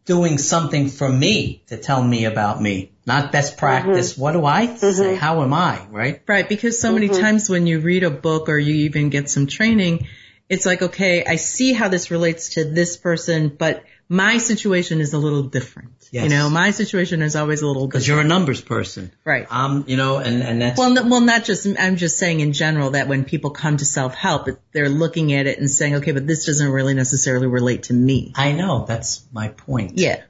[0.04, 4.12] doing something for me to tell me about me, not best practice.
[4.12, 4.22] Mm-hmm.
[4.22, 4.86] What do I say?
[4.86, 5.16] Mm-hmm.
[5.16, 5.86] How am I?
[5.90, 6.22] Right?
[6.26, 6.48] Right.
[6.48, 7.20] Because so many mm-hmm.
[7.20, 10.08] times when you read a book or you even get some training,
[10.48, 15.12] it's like, okay, I see how this relates to this person, but my situation is
[15.12, 15.95] a little different.
[16.10, 16.24] Yes.
[16.24, 19.46] You know, my situation is always a little because you're a numbers person, right?
[19.50, 21.66] Um, you know, and and that's well, well, not just.
[21.78, 25.46] I'm just saying in general that when people come to self help, they're looking at
[25.46, 28.32] it and saying, okay, but this doesn't really necessarily relate to me.
[28.36, 29.92] I know that's my point.
[29.96, 30.22] Yeah.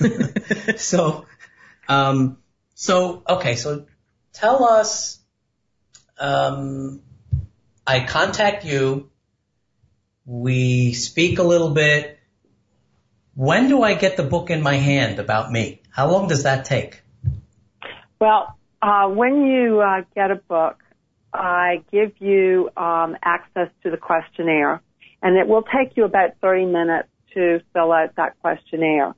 [0.76, 1.26] so,
[1.88, 2.38] um,
[2.74, 3.86] so okay, so
[4.32, 5.18] tell us.
[6.18, 7.02] Um,
[7.86, 9.10] I contact you.
[10.24, 12.19] We speak a little bit
[13.40, 15.80] when do I get the book in my hand about me?
[15.88, 17.00] How long does that take?
[18.20, 20.76] Well, uh, when you uh, get a book,
[21.32, 24.82] I give you um, access to the questionnaire,
[25.22, 29.14] and it will take you about 30 minutes to fill out that questionnaire.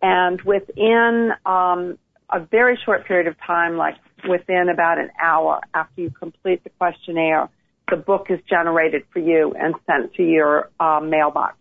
[0.00, 1.98] And within um,
[2.32, 3.96] a very short period of time, like
[4.26, 7.50] within about an hour after you complete the questionnaire,
[7.90, 11.58] the book is generated for you and sent to your uh, mailbox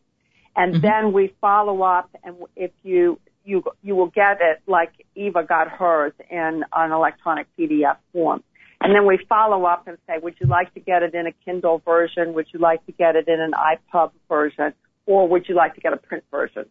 [0.57, 0.81] and mm-hmm.
[0.81, 5.69] then we follow up and if you you you will get it like Eva got
[5.69, 8.43] hers in an electronic PDF form.
[8.81, 11.31] And then we follow up and say, would you like to get it in a
[11.31, 12.33] Kindle version?
[12.33, 14.73] Would you like to get it in an ePub version?
[15.07, 16.65] Or would you like to get a print version?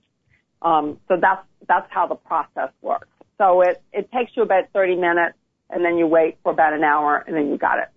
[0.62, 3.08] Um, so that's, that's how the process works.
[3.38, 5.36] So it, it takes you about 30 minutes
[5.68, 7.88] and then you wait for about an hour and then you got it.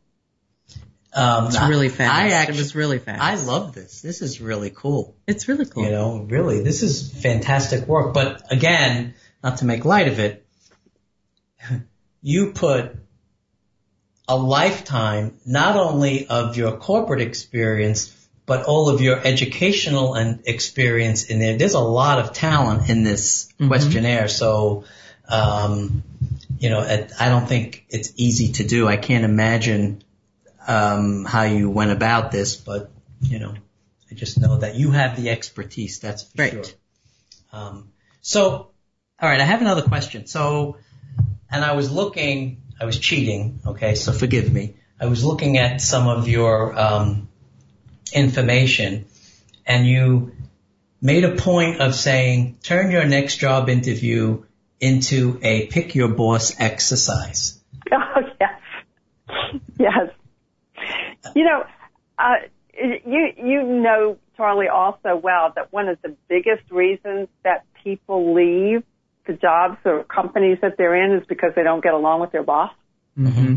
[1.14, 2.14] Um, it's really fast.
[2.14, 3.22] I actually, it was really fast.
[3.22, 4.01] I love this.
[4.01, 5.16] This is really cool.
[5.28, 5.84] It's really cool.
[5.84, 8.14] You know, really, this is fantastic work.
[8.14, 10.45] But again, not to make light of it,
[12.22, 12.95] you put
[14.28, 21.26] a lifetime not only of your corporate experience, but all of your educational and experience
[21.26, 21.57] in there.
[21.57, 23.68] There's a lot of talent in this mm-hmm.
[23.68, 24.28] questionnaire.
[24.28, 24.84] So,
[25.28, 26.03] um,
[26.60, 28.88] you know, I don't think it's easy to do.
[28.88, 30.03] I can't imagine
[30.70, 32.92] um, how you went about this, but
[33.22, 33.56] you know,
[34.12, 36.00] I just know that you have the expertise.
[36.00, 36.52] That's for right.
[36.52, 36.64] sure.
[37.52, 37.92] Um,
[38.22, 38.70] so,
[39.20, 40.28] all right, I have another question.
[40.28, 40.78] So,
[41.52, 43.60] and I was looking, I was cheating.
[43.66, 44.76] Okay, so forgive me.
[45.02, 47.30] I was looking at some of your um,
[48.14, 49.06] information,
[49.66, 50.34] and you
[51.02, 54.44] made a point of saying, turn your next job interview
[54.80, 57.60] into a pick your boss exercise.
[57.92, 58.62] Oh yes,
[59.80, 60.10] yes.
[61.40, 61.64] You know,
[62.18, 62.34] uh,
[63.06, 68.84] you you know Charlie also well that one of the biggest reasons that people leave
[69.26, 72.44] the jobs or companies that they're in is because they don't get along with their
[72.44, 72.74] boss.
[73.18, 73.56] Mm-hmm.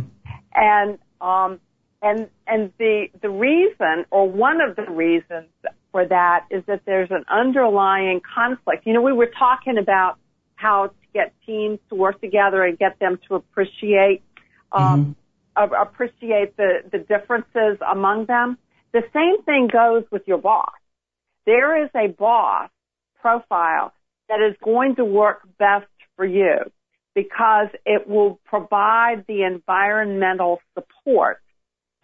[0.55, 1.59] And um
[2.03, 5.49] and and the the reason or one of the reasons
[5.91, 8.87] for that is that there's an underlying conflict.
[8.87, 10.19] You know, we were talking about
[10.55, 14.23] how to get teams to work together and get them to appreciate
[14.71, 15.13] um, mm-hmm
[15.55, 18.57] Uh, appreciate the, the differences among them.
[18.93, 20.73] The same thing goes with your boss.
[21.45, 22.71] There is a boss
[23.21, 23.93] profile
[24.29, 25.87] that is going to work best
[26.17, 26.57] for you
[27.15, 31.39] because it will provide the environmental support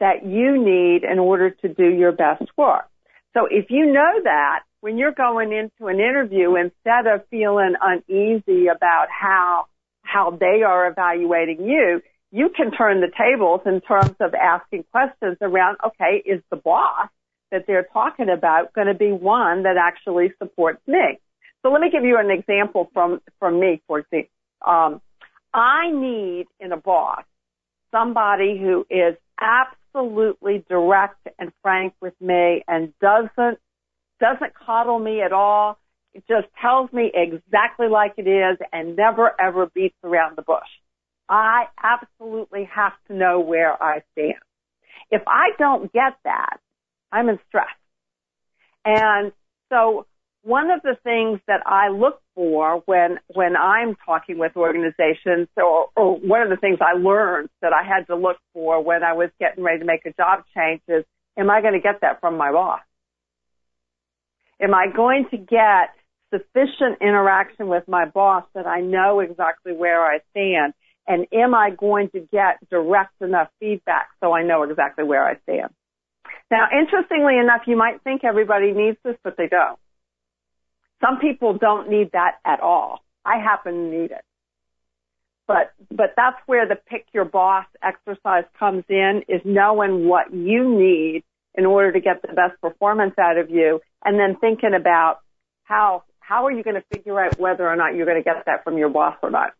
[0.00, 2.88] that you need in order to do your best work.
[3.34, 8.66] So if you know that when you're going into an interview, instead of feeling uneasy
[8.68, 9.66] about how,
[10.02, 12.00] how they are evaluating you,
[12.30, 17.08] you can turn the tables in terms of asking questions around, okay, is the boss
[17.50, 21.18] that they're talking about going to be one that actually supports me?
[21.62, 24.30] So let me give you an example from, from me, for example.
[24.66, 25.00] Um,
[25.54, 27.24] I need in a boss
[27.90, 33.58] somebody who is absolutely direct and frank with me and doesn't,
[34.20, 35.78] doesn't coddle me at all.
[36.12, 40.68] It just tells me exactly like it is and never ever beats around the bush.
[41.28, 44.34] I absolutely have to know where I stand.
[45.10, 46.58] If I don't get that,
[47.12, 47.66] I'm in stress.
[48.84, 49.32] And
[49.70, 50.06] so
[50.42, 55.88] one of the things that I look for when, when I'm talking with organizations or,
[55.96, 59.12] or one of the things I learned that I had to look for when I
[59.12, 61.04] was getting ready to make a job change is,
[61.36, 62.80] am I going to get that from my boss?
[64.60, 65.94] Am I going to get
[66.30, 70.74] sufficient interaction with my boss that I know exactly where I stand?
[71.08, 75.38] And am I going to get direct enough feedback so I know exactly where I
[75.44, 75.70] stand?
[76.50, 79.78] Now, interestingly enough, you might think everybody needs this, but they don't.
[81.00, 83.00] Some people don't need that at all.
[83.24, 84.22] I happen to need it.
[85.46, 90.78] But, but that's where the pick your boss exercise comes in is knowing what you
[90.78, 95.20] need in order to get the best performance out of you and then thinking about
[95.64, 98.44] how, how are you going to figure out whether or not you're going to get
[98.44, 99.54] that from your boss or not?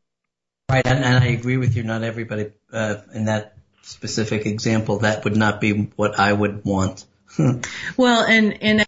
[0.71, 1.83] Right, and, and I agree with you.
[1.83, 7.07] Not everybody uh, in that specific example that would not be what I would want.
[7.97, 8.85] well, and and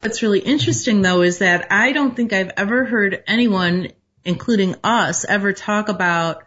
[0.00, 3.88] what's really interesting though is that I don't think I've ever heard anyone,
[4.24, 6.44] including us, ever talk about,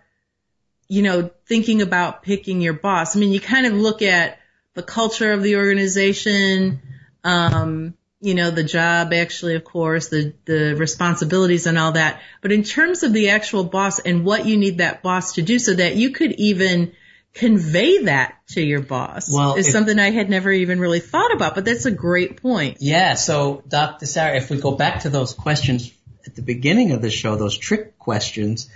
[0.87, 3.17] you know, thinking about picking your boss.
[3.17, 4.39] I mean, you kind of look at
[4.75, 6.81] the culture of the organization,
[7.25, 7.95] um,
[8.25, 12.21] you know, the job actually, of course, the, the responsibilities and all that.
[12.41, 15.59] But in terms of the actual boss and what you need that boss to do
[15.59, 16.93] so that you could even
[17.35, 21.33] convey that to your boss well, is if, something I had never even really thought
[21.33, 22.77] about, but that's a great point.
[22.79, 23.13] Yeah.
[23.13, 24.05] So Dr.
[24.05, 25.93] Sarah, if we go back to those questions
[26.25, 28.69] at the beginning of the show, those trick questions,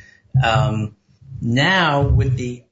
[0.43, 0.95] um,
[1.41, 2.63] now with the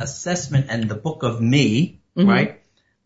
[0.00, 2.28] assessment and the book of me, mm-hmm.
[2.28, 2.60] right?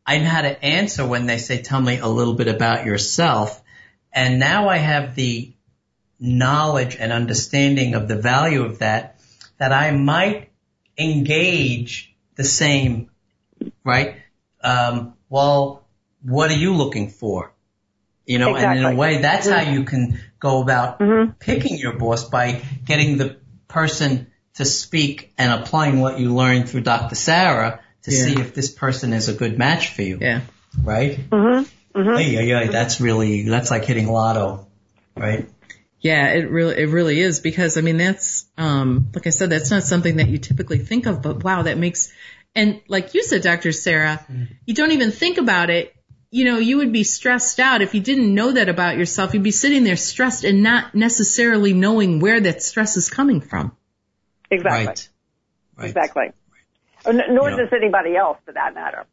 [0.08, 3.62] I know how to answer when they say, tell me a little bit about yourself.
[4.10, 5.52] And now I have the
[6.18, 9.20] knowledge and understanding of the value of that,
[9.58, 10.48] that I might
[10.96, 13.10] engage the same,
[13.84, 14.16] right?
[14.62, 15.86] Um, well,
[16.22, 17.52] what are you looking for?
[18.24, 18.78] You know, exactly.
[18.78, 19.66] and in a way, that's mm-hmm.
[19.66, 21.32] how you can go about mm-hmm.
[21.32, 23.36] picking your boss by getting the
[23.68, 27.14] person to speak and applying what you learned through Dr.
[27.14, 28.24] Sarah to yeah.
[28.24, 30.18] see if this person is a good match for you.
[30.20, 30.40] Yeah.
[30.82, 31.18] Right?
[31.30, 31.98] Mm-hmm.
[31.98, 32.16] Mm-hmm.
[32.16, 34.66] Hey, yeah, yeah, that's really, that's like hitting lotto,
[35.16, 35.48] right?
[36.00, 39.70] Yeah, it really, it really is because I mean, that's, um, like I said, that's
[39.70, 42.12] not something that you typically think of, but wow, that makes,
[42.54, 43.72] and like you said, Dr.
[43.72, 44.44] Sarah, mm-hmm.
[44.64, 45.94] you don't even think about it.
[46.30, 49.32] You know, you would be stressed out if you didn't know that about yourself.
[49.32, 53.74] You'd be sitting there stressed and not necessarily knowing where that stress is coming from.
[54.50, 54.86] Exactly.
[54.86, 55.08] Right.
[55.76, 55.86] right.
[55.86, 56.32] Exactly
[57.12, 59.04] nor does anybody else for that matter.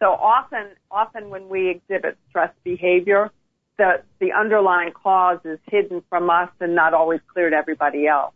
[0.00, 3.30] So often, often when we exhibit stress behavior,
[3.78, 8.34] the, the underlying cause is hidden from us and not always clear to everybody else.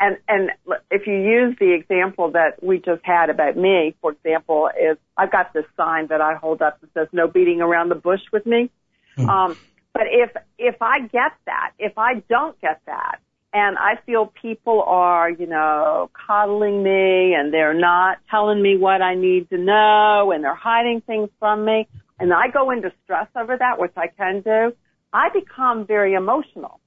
[0.00, 0.50] And, and
[0.90, 5.30] if you use the example that we just had about me, for example, is I've
[5.30, 8.44] got this sign that I hold up that says no beating around the bush with
[8.44, 8.70] me.
[9.14, 9.30] Hmm.
[9.30, 9.56] Um,
[9.92, 13.20] but if, if I get that, if I don't get that,
[13.54, 19.00] and I feel people are, you know, coddling me and they're not telling me what
[19.00, 21.86] I need to know and they're hiding things from me
[22.18, 24.72] and I go into stress over that, which I can do,
[25.12, 26.80] I become very emotional.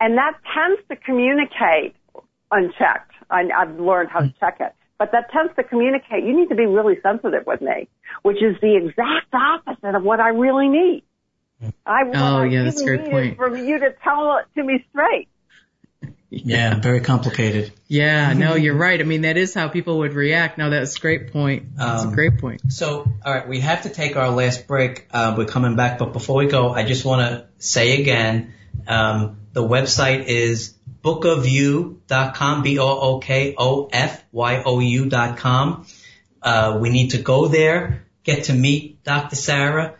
[0.00, 1.94] And that tends to communicate
[2.50, 3.12] unchecked.
[3.30, 4.72] I, I've learned how to check it.
[4.98, 7.88] But that tends to communicate, you need to be really sensitive with me,
[8.22, 11.04] which is the exact opposite of what I really need.
[11.86, 13.36] I, oh, I yeah, really that's a great point.
[13.36, 15.28] For you to tell it to me straight.
[16.44, 17.72] Yeah, very complicated.
[17.88, 19.00] Yeah, no, you're right.
[19.00, 20.58] I mean, that is how people would react.
[20.58, 21.76] No, that's a great point.
[21.76, 22.72] That's um, a great point.
[22.72, 25.06] So, all right, we have to take our last break.
[25.10, 28.54] Uh, we're coming back, but before we go, I just want to say again,
[28.86, 33.26] um, the website is bookofyou.com, B-O-O-K-O-F-Y-O-U
[35.06, 35.86] dot com.
[36.42, 39.36] Uh, we need to go there, get to meet Dr.
[39.36, 39.96] Sarah,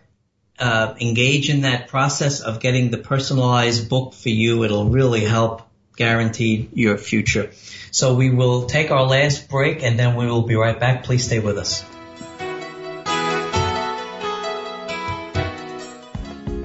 [0.58, 4.64] uh, engage in that process of getting the personalized book for you.
[4.64, 5.62] It'll really help
[5.96, 7.50] guaranteed your future.
[7.90, 11.04] So we will take our last break and then we will be right back.
[11.04, 11.84] Please stay with us.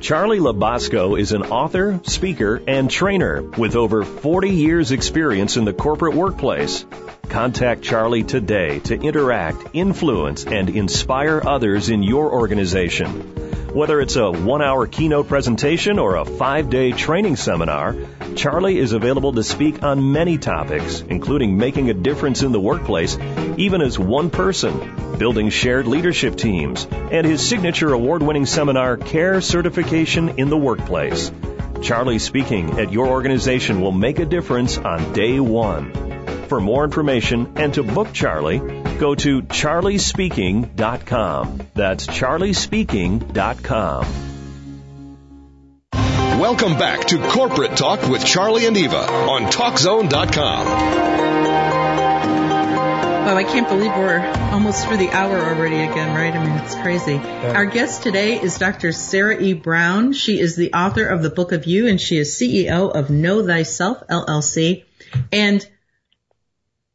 [0.02, 5.74] Charlie Labasco is an author, speaker, and trainer with over 40 years experience in the
[5.74, 6.84] corporate workplace.
[7.28, 13.49] Contact Charlie today to interact, influence, and inspire others in your organization.
[13.74, 17.96] Whether it's a one hour keynote presentation or a five day training seminar,
[18.36, 23.16] Charlie is available to speak on many topics, including making a difference in the workplace,
[23.58, 29.40] even as one person, building shared leadership teams, and his signature award winning seminar, Care
[29.40, 31.32] Certification in the Workplace.
[31.84, 36.09] Charlie speaking at your organization will make a difference on day one.
[36.50, 41.62] For more information and to book Charlie, go to charliespeaking.com.
[41.76, 44.06] That's charliespeaking.com.
[46.40, 50.66] Welcome back to Corporate Talk with Charlie and Eva on TalkZone.com.
[53.26, 56.34] Wow, I can't believe we're almost through the hour already again, right?
[56.34, 57.14] I mean, it's crazy.
[57.14, 57.54] Yeah.
[57.54, 58.92] Our guest today is Dr.
[58.92, 59.54] Sarah E.
[59.54, 60.14] Brown.
[60.14, 63.46] She is the author of the Book of You and she is CEO of Know
[63.46, 64.86] Thyself LLC.
[65.32, 65.64] And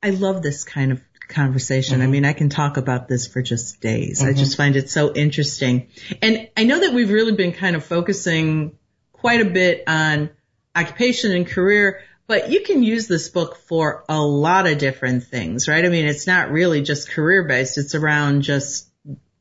[0.05, 2.01] I love this kind of conversation.
[2.01, 2.03] Mm-hmm.
[2.03, 4.21] I mean, I can talk about this for just days.
[4.21, 4.29] Mm-hmm.
[4.29, 5.89] I just find it so interesting.
[6.21, 8.77] And I know that we've really been kind of focusing
[9.13, 10.29] quite a bit on
[10.77, 15.69] occupation and career, but you can use this book for a lot of different things,
[15.69, 15.85] right?
[15.85, 17.79] I mean, it's not really just career based.
[17.79, 18.91] It's around just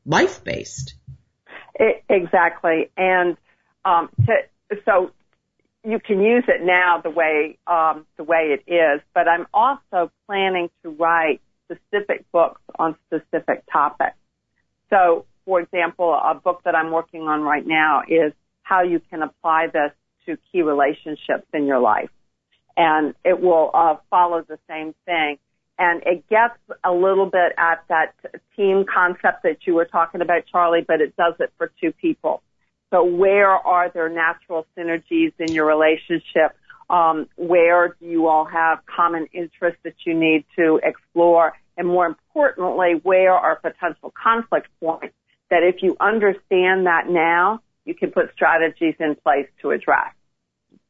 [0.06, 0.94] life based.
[2.08, 2.90] Exactly.
[2.96, 3.36] And,
[3.84, 5.10] um, to, so
[5.84, 10.10] you can use it now the way, um, the way it is, but I'm also
[10.26, 14.16] planning to write specific books on specific topics.
[14.90, 18.32] So, for example, a book that I'm working on right now is
[18.62, 19.92] how you can apply this
[20.26, 22.10] to key relationships in your life.
[22.76, 25.38] And it will uh, follow the same thing.
[25.78, 28.14] And it gets a little bit at that
[28.56, 32.42] team concept that you were talking about, Charlie, but it does it for two people.
[32.94, 36.56] So where are there natural synergies in your relationship?
[36.88, 41.54] Um, where do you all have common interests that you need to explore?
[41.76, 45.12] And more importantly, where are potential conflict points
[45.50, 50.14] that if you understand that now, you can put strategies in place to address.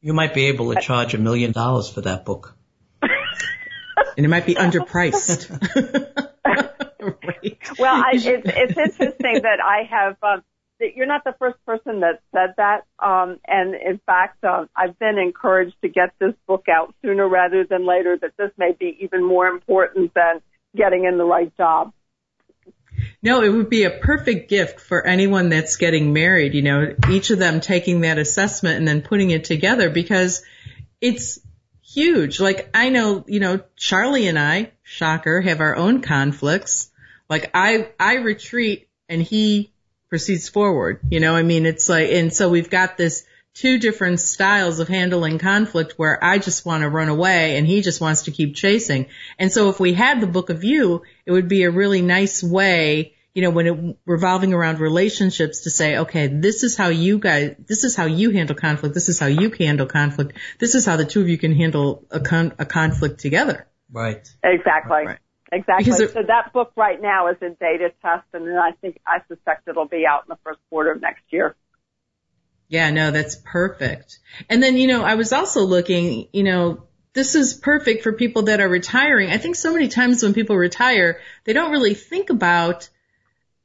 [0.02, 2.55] You might be able to charge a million dollars for that book.
[3.02, 5.48] and it might be underpriced.
[7.00, 7.59] right.
[7.78, 12.01] Well, I, it's, it's interesting that I have, um, that you're not the first person
[12.01, 12.85] that said that.
[12.99, 17.64] Um, and in fact, um, I've been encouraged to get this book out sooner rather
[17.64, 20.41] than later, that this may be even more important than
[20.77, 21.93] getting in the right job.
[23.22, 27.31] No, it would be a perfect gift for anyone that's getting married, you know, each
[27.31, 30.43] of them taking that assessment and then putting it together because
[31.01, 31.41] it's
[31.83, 32.41] huge.
[32.41, 36.91] Like I know, you know, Charlie and I, shocker, have our own conflicts.
[37.29, 39.72] Like I, I retreat and he
[40.09, 43.24] proceeds forward, you know, I mean, it's like, and so we've got this
[43.55, 47.82] two different styles of handling conflict where I just want to run away and he
[47.82, 49.07] just wants to keep chasing.
[49.38, 52.42] And so if we had the book of you, it would be a really nice
[52.42, 57.18] way, you know, when it revolving around relationships to say, okay, this is how you
[57.18, 58.94] guys, this is how you handle conflict.
[58.94, 60.32] This is how you handle conflict.
[60.59, 63.68] This is how the two of you can handle a con- a conflict together.
[63.90, 64.28] Right.
[64.42, 65.07] Exactly.
[65.07, 65.18] Right.
[65.55, 65.92] Exactly.
[66.09, 69.86] so that book right now is in beta test and I think, I suspect it'll
[69.86, 71.55] be out in the first quarter of next year.
[72.68, 74.18] Yeah, no, that's perfect.
[74.48, 78.44] And then, you know, I was also looking, you know, this is perfect for people
[78.44, 79.30] that are retiring.
[79.30, 82.88] I think so many times when people retire, they don't really think about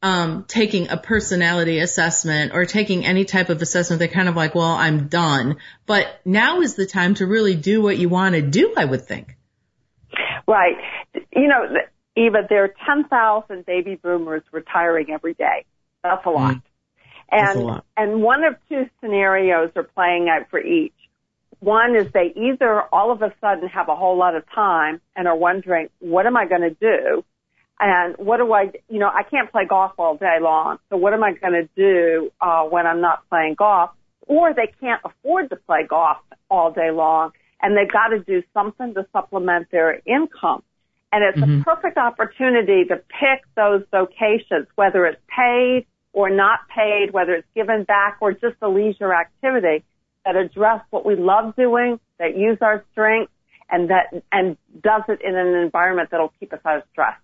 [0.03, 3.99] um, taking a personality assessment or taking any type of assessment.
[3.99, 5.57] They're kind of like, well, I'm done.
[5.87, 9.05] But now is the time to really do what you want to do, I would
[9.05, 9.35] think.
[10.49, 10.77] Right.
[11.13, 11.67] You know,
[12.17, 15.65] Eva, there are 10,000 baby boomers retiring every day.
[16.03, 16.55] That's a lot.
[16.55, 16.61] Mm.
[17.31, 20.93] And, and one of two scenarios are playing out for each.
[21.59, 25.27] One is they either all of a sudden have a whole lot of time and
[25.27, 27.23] are wondering, what am I going to do?
[27.79, 30.79] And what do I, you know, I can't play golf all day long.
[30.89, 33.91] So what am I going to do, uh, when I'm not playing golf?
[34.21, 36.17] Or they can't afford to play golf
[36.49, 40.63] all day long and they've got to do something to supplement their income.
[41.11, 41.61] And it's mm-hmm.
[41.61, 47.47] a perfect opportunity to pick those vocations, whether it's paid or not paid, whether it's
[47.55, 49.83] given back or just a leisure activity
[50.25, 53.31] that address what we love doing, that use our strengths,
[53.71, 57.17] and that and does it in an environment that'll keep us out of stress.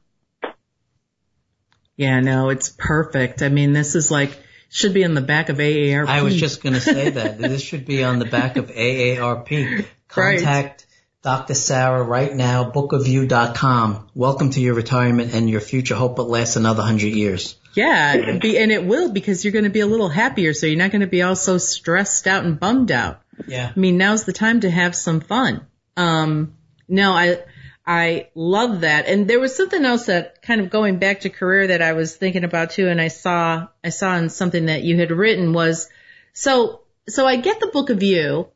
[1.96, 3.42] Yeah, no, it's perfect.
[3.42, 4.38] I mean, this is like
[4.70, 6.08] should be on the back of AARP.
[6.08, 9.86] I was just going to say that this should be on the back of AARP.
[10.16, 10.86] Contact
[11.22, 11.56] Dr.
[11.56, 14.10] Sarah right now, bookofyou.com.
[14.14, 15.96] Welcome to your retirement and your future.
[15.96, 17.56] Hope it lasts another hundred years.
[17.74, 20.54] Yeah, and it will because you're going to be a little happier.
[20.54, 23.22] So you're not going to be all so stressed out and bummed out.
[23.48, 23.72] Yeah.
[23.76, 25.66] I mean, now's the time to have some fun.
[25.98, 26.54] Um,
[26.88, 27.40] no, I,
[27.86, 29.08] I love that.
[29.08, 32.16] And there was something else that kind of going back to career that I was
[32.16, 32.88] thinking about too.
[32.88, 35.90] And I saw, I saw in something that you had written was,
[36.34, 38.48] so, so I get the book of you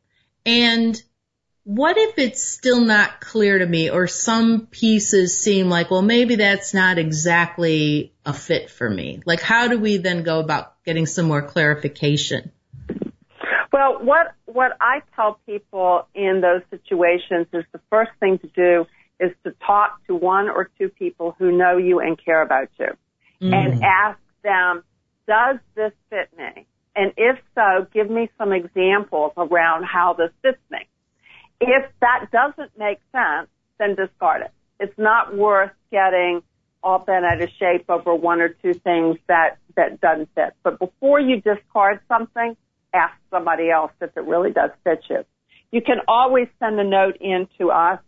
[0.45, 1.01] and
[1.69, 6.37] what if it's still not clear to me or some pieces seem like, well, maybe
[6.37, 9.21] that's not exactly a fit for me?
[9.23, 12.51] Like, how do we then go about getting some more clarification?
[13.71, 18.87] Well, what, what I tell people in those situations is the first thing to do
[19.19, 22.97] is to talk to one or two people who know you and care about you
[23.39, 23.53] mm.
[23.53, 24.83] and ask them,
[25.27, 26.65] does this fit me?
[26.95, 30.79] And if so, give me some examples around how this fits me.
[31.61, 34.51] If that doesn't make sense, then discard it.
[34.79, 36.41] It's not worth getting
[36.81, 40.53] all bent out of shape over one or two things that, that doesn't fit.
[40.63, 42.55] But before you discard something,
[42.93, 45.25] ask somebody else if it really does fit you.
[45.71, 47.99] You can always send a note in to us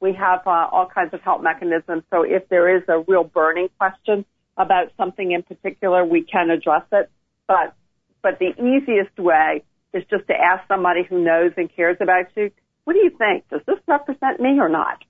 [0.00, 2.04] We have uh, all kinds of help mechanisms.
[2.10, 4.24] So if there is a real burning question
[4.56, 7.10] about something in particular, we can address it.
[7.46, 7.74] But
[8.22, 12.50] but the easiest way is just to ask somebody who knows and cares about you,
[12.88, 13.46] what do you think?
[13.50, 15.04] Does this represent me or not?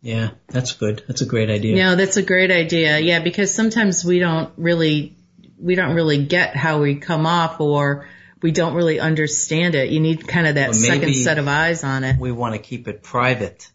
[0.00, 1.02] Yeah, that's good.
[1.06, 1.76] That's a great idea.
[1.76, 2.98] No, that's a great idea.
[3.00, 5.14] Yeah, because sometimes we don't really
[5.60, 8.08] we don't really get how we come off or
[8.40, 9.90] we don't really understand it.
[9.90, 12.18] You need kind of that second set of eyes on it.
[12.18, 13.70] We want to keep it private.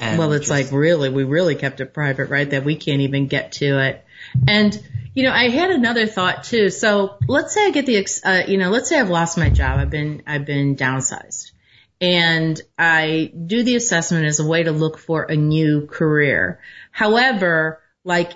[0.00, 2.48] well, it's just, like really, we really kept it private, right?
[2.48, 4.04] That we can't even get to it.
[4.46, 4.80] And,
[5.14, 6.70] you know, I had another thought too.
[6.70, 9.80] So let's say I get the, uh, you know, let's say I've lost my job.
[9.80, 11.50] I've been, I've been downsized
[12.00, 16.60] and I do the assessment as a way to look for a new career.
[16.90, 18.32] However, like,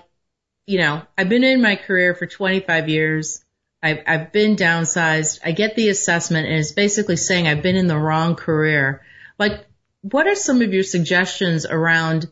[0.65, 3.43] you know, I've been in my career for 25 years.
[3.81, 5.39] I've, I've been downsized.
[5.43, 9.01] I get the assessment and it's basically saying I've been in the wrong career.
[9.37, 9.65] Like,
[10.01, 12.29] what are some of your suggestions around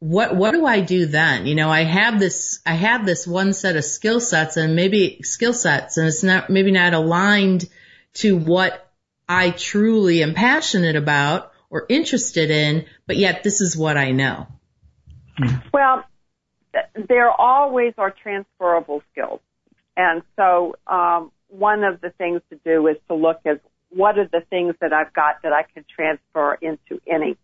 [0.00, 1.46] what, what do I do then?
[1.46, 5.20] You know, I have this, I have this one set of skill sets and maybe
[5.22, 7.68] skill sets and it's not, maybe not aligned
[8.14, 8.87] to what
[9.28, 14.46] I truly am passionate about or interested in, but yet this is what I know?
[15.72, 16.04] Well,
[17.08, 19.40] there always are transferable skills.
[19.96, 23.60] And so, um, one of the things to do is to look at
[23.90, 27.36] what are the things that I've got that I can transfer into any,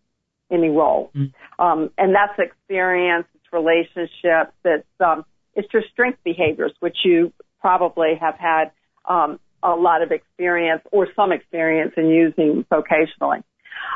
[0.51, 1.11] any role.
[1.15, 7.33] mm Um, and that's experience, it's relationships, it's, um, it's your strength behaviors, which you
[7.61, 8.71] probably have had,
[9.05, 13.43] um, a lot of experience or some experience in using vocationally.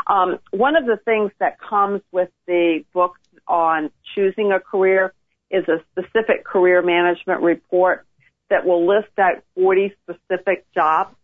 [0.07, 3.13] Um, one of the things that comes with the book
[3.47, 5.13] on choosing a career
[5.51, 8.05] is a specific career management report
[8.49, 11.15] that will list out 40 specific jobs,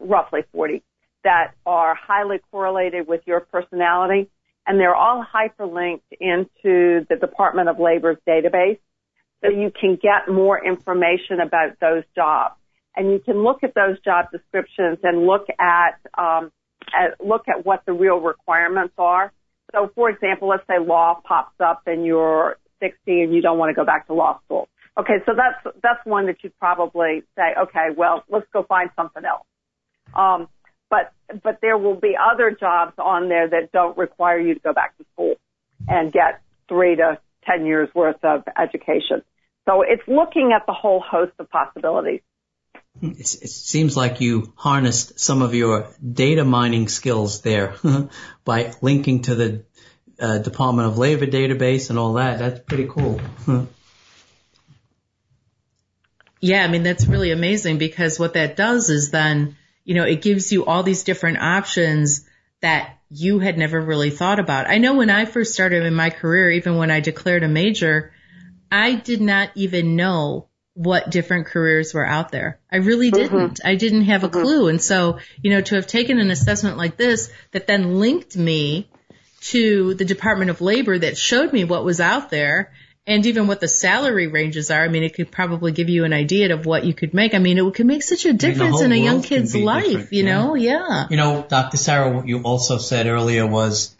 [0.00, 0.82] roughly 40,
[1.24, 4.30] that are highly correlated with your personality.
[4.66, 8.78] And they're all hyperlinked into the Department of Labor's database
[9.42, 12.54] so you can get more information about those jobs
[12.96, 16.52] and you can look at those job descriptions and look at, um,
[16.92, 19.32] at look at what the real requirements are.
[19.72, 23.70] So, for example, let's say law pops up and you're 60 and you don't want
[23.70, 24.68] to go back to law school.
[24.98, 29.24] Okay, so that's that's one that you'd probably say, okay, well, let's go find something
[29.24, 29.46] else.
[30.14, 30.48] Um,
[30.88, 34.72] but but there will be other jobs on there that don't require you to go
[34.72, 35.34] back to school
[35.88, 39.22] and get three to ten years worth of education.
[39.68, 42.20] So it's looking at the whole host of possibilities
[43.02, 47.74] it seems like you harnessed some of your data mining skills there
[48.44, 49.64] by linking to the
[50.20, 52.38] uh, Department of Labor database and all that.
[52.38, 53.20] That's pretty cool.
[56.40, 60.22] yeah, I mean, that's really amazing because what that does is then, you know, it
[60.22, 62.24] gives you all these different options
[62.60, 64.68] that you had never really thought about.
[64.68, 68.12] I know when I first started in my career, even when I declared a major,
[68.70, 72.58] I did not even know what different careers were out there.
[72.70, 73.20] I really mm-hmm.
[73.20, 73.54] didn't.
[73.58, 73.66] Mm-hmm.
[73.66, 74.42] I didn't have a mm-hmm.
[74.42, 74.68] clue.
[74.68, 78.88] And so, you know, to have taken an assessment like this that then linked me
[79.40, 82.72] to the Department of Labor that showed me what was out there
[83.06, 84.82] and even what the salary ranges are.
[84.82, 87.34] I mean, it could probably give you an idea of what you could make.
[87.34, 90.12] I mean, it could make such a difference I mean, in a young kid's life,
[90.12, 90.34] you yeah.
[90.34, 90.54] know?
[90.54, 91.06] Yeah.
[91.10, 91.76] You know, Dr.
[91.76, 93.94] Sarah, what you also said earlier was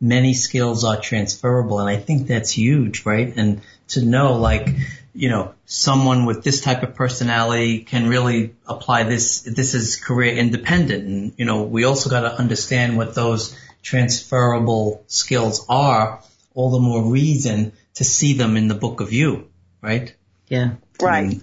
[0.00, 1.78] many skills are transferable.
[1.78, 3.32] And I think that's huge, right?
[3.36, 4.68] And to know like,
[5.14, 9.42] you know, someone with this type of personality can really apply this.
[9.42, 11.04] This is career independent.
[11.04, 16.20] And, you know, we also got to understand what those transferable skills are.
[16.54, 19.48] All the more reason to see them in the book of you,
[19.80, 20.14] right?
[20.48, 20.74] Yeah.
[21.00, 21.34] Right.
[21.34, 21.40] I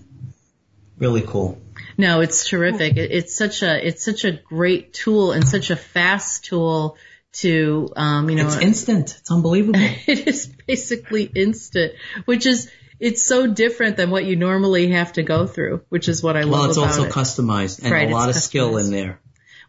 [0.97, 1.59] really cool.
[1.97, 2.95] No, it's terrific.
[2.95, 6.97] It's such a, it's such a great tool and such a fast tool
[7.33, 8.47] to, um, you know.
[8.47, 9.17] It's instant.
[9.19, 9.79] It's unbelievable.
[10.07, 11.93] it is basically instant,
[12.25, 12.69] which is,
[12.99, 16.41] it's so different than what you normally have to go through, which is what I
[16.41, 17.11] love Well, it's also it.
[17.11, 19.19] customized and right, a lot of skill in there.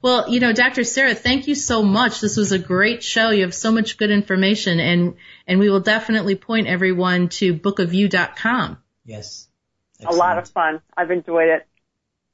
[0.02, 0.82] Well, you know, Dr.
[0.82, 2.20] Sarah, thank you so much.
[2.20, 3.30] This was a great show.
[3.30, 5.14] You have so much good information and,
[5.46, 8.78] and we will definitely point everyone to bookofyou.com.
[9.04, 9.48] Yes.
[10.00, 10.16] Excellent.
[10.16, 10.80] A lot of fun.
[10.96, 11.66] I've enjoyed it.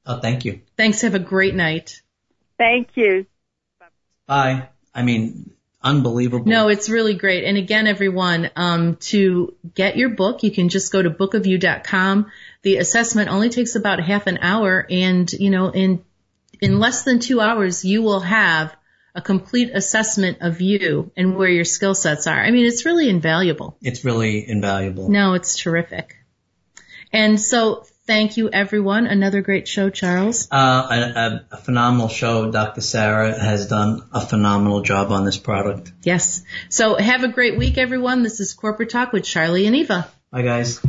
[0.05, 0.61] Oh, thank you.
[0.75, 1.01] Thanks.
[1.01, 2.01] Have a great night.
[2.57, 3.27] Thank you.
[4.25, 4.69] Bye.
[4.93, 6.45] I mean, unbelievable.
[6.45, 7.45] No, it's really great.
[7.45, 12.31] And again, everyone, um, to get your book, you can just go to bookofyou.com.
[12.61, 16.03] The assessment only takes about half an hour and, you know, in,
[16.61, 18.75] in less than two hours, you will have
[19.15, 22.39] a complete assessment of you and where your skill sets are.
[22.39, 23.77] I mean, it's really invaluable.
[23.81, 25.09] It's really invaluable.
[25.09, 26.15] No, it's terrific.
[27.11, 29.05] And so Thank you, everyone.
[29.05, 30.47] Another great show, Charles.
[30.49, 30.55] Uh,
[30.89, 32.49] a, a, a phenomenal show.
[32.49, 32.81] Dr.
[32.81, 35.91] Sarah has done a phenomenal job on this product.
[36.01, 36.43] Yes.
[36.69, 38.23] So have a great week, everyone.
[38.23, 40.07] This is Corporate Talk with Charlie and Eva.
[40.31, 40.81] Bye, guys.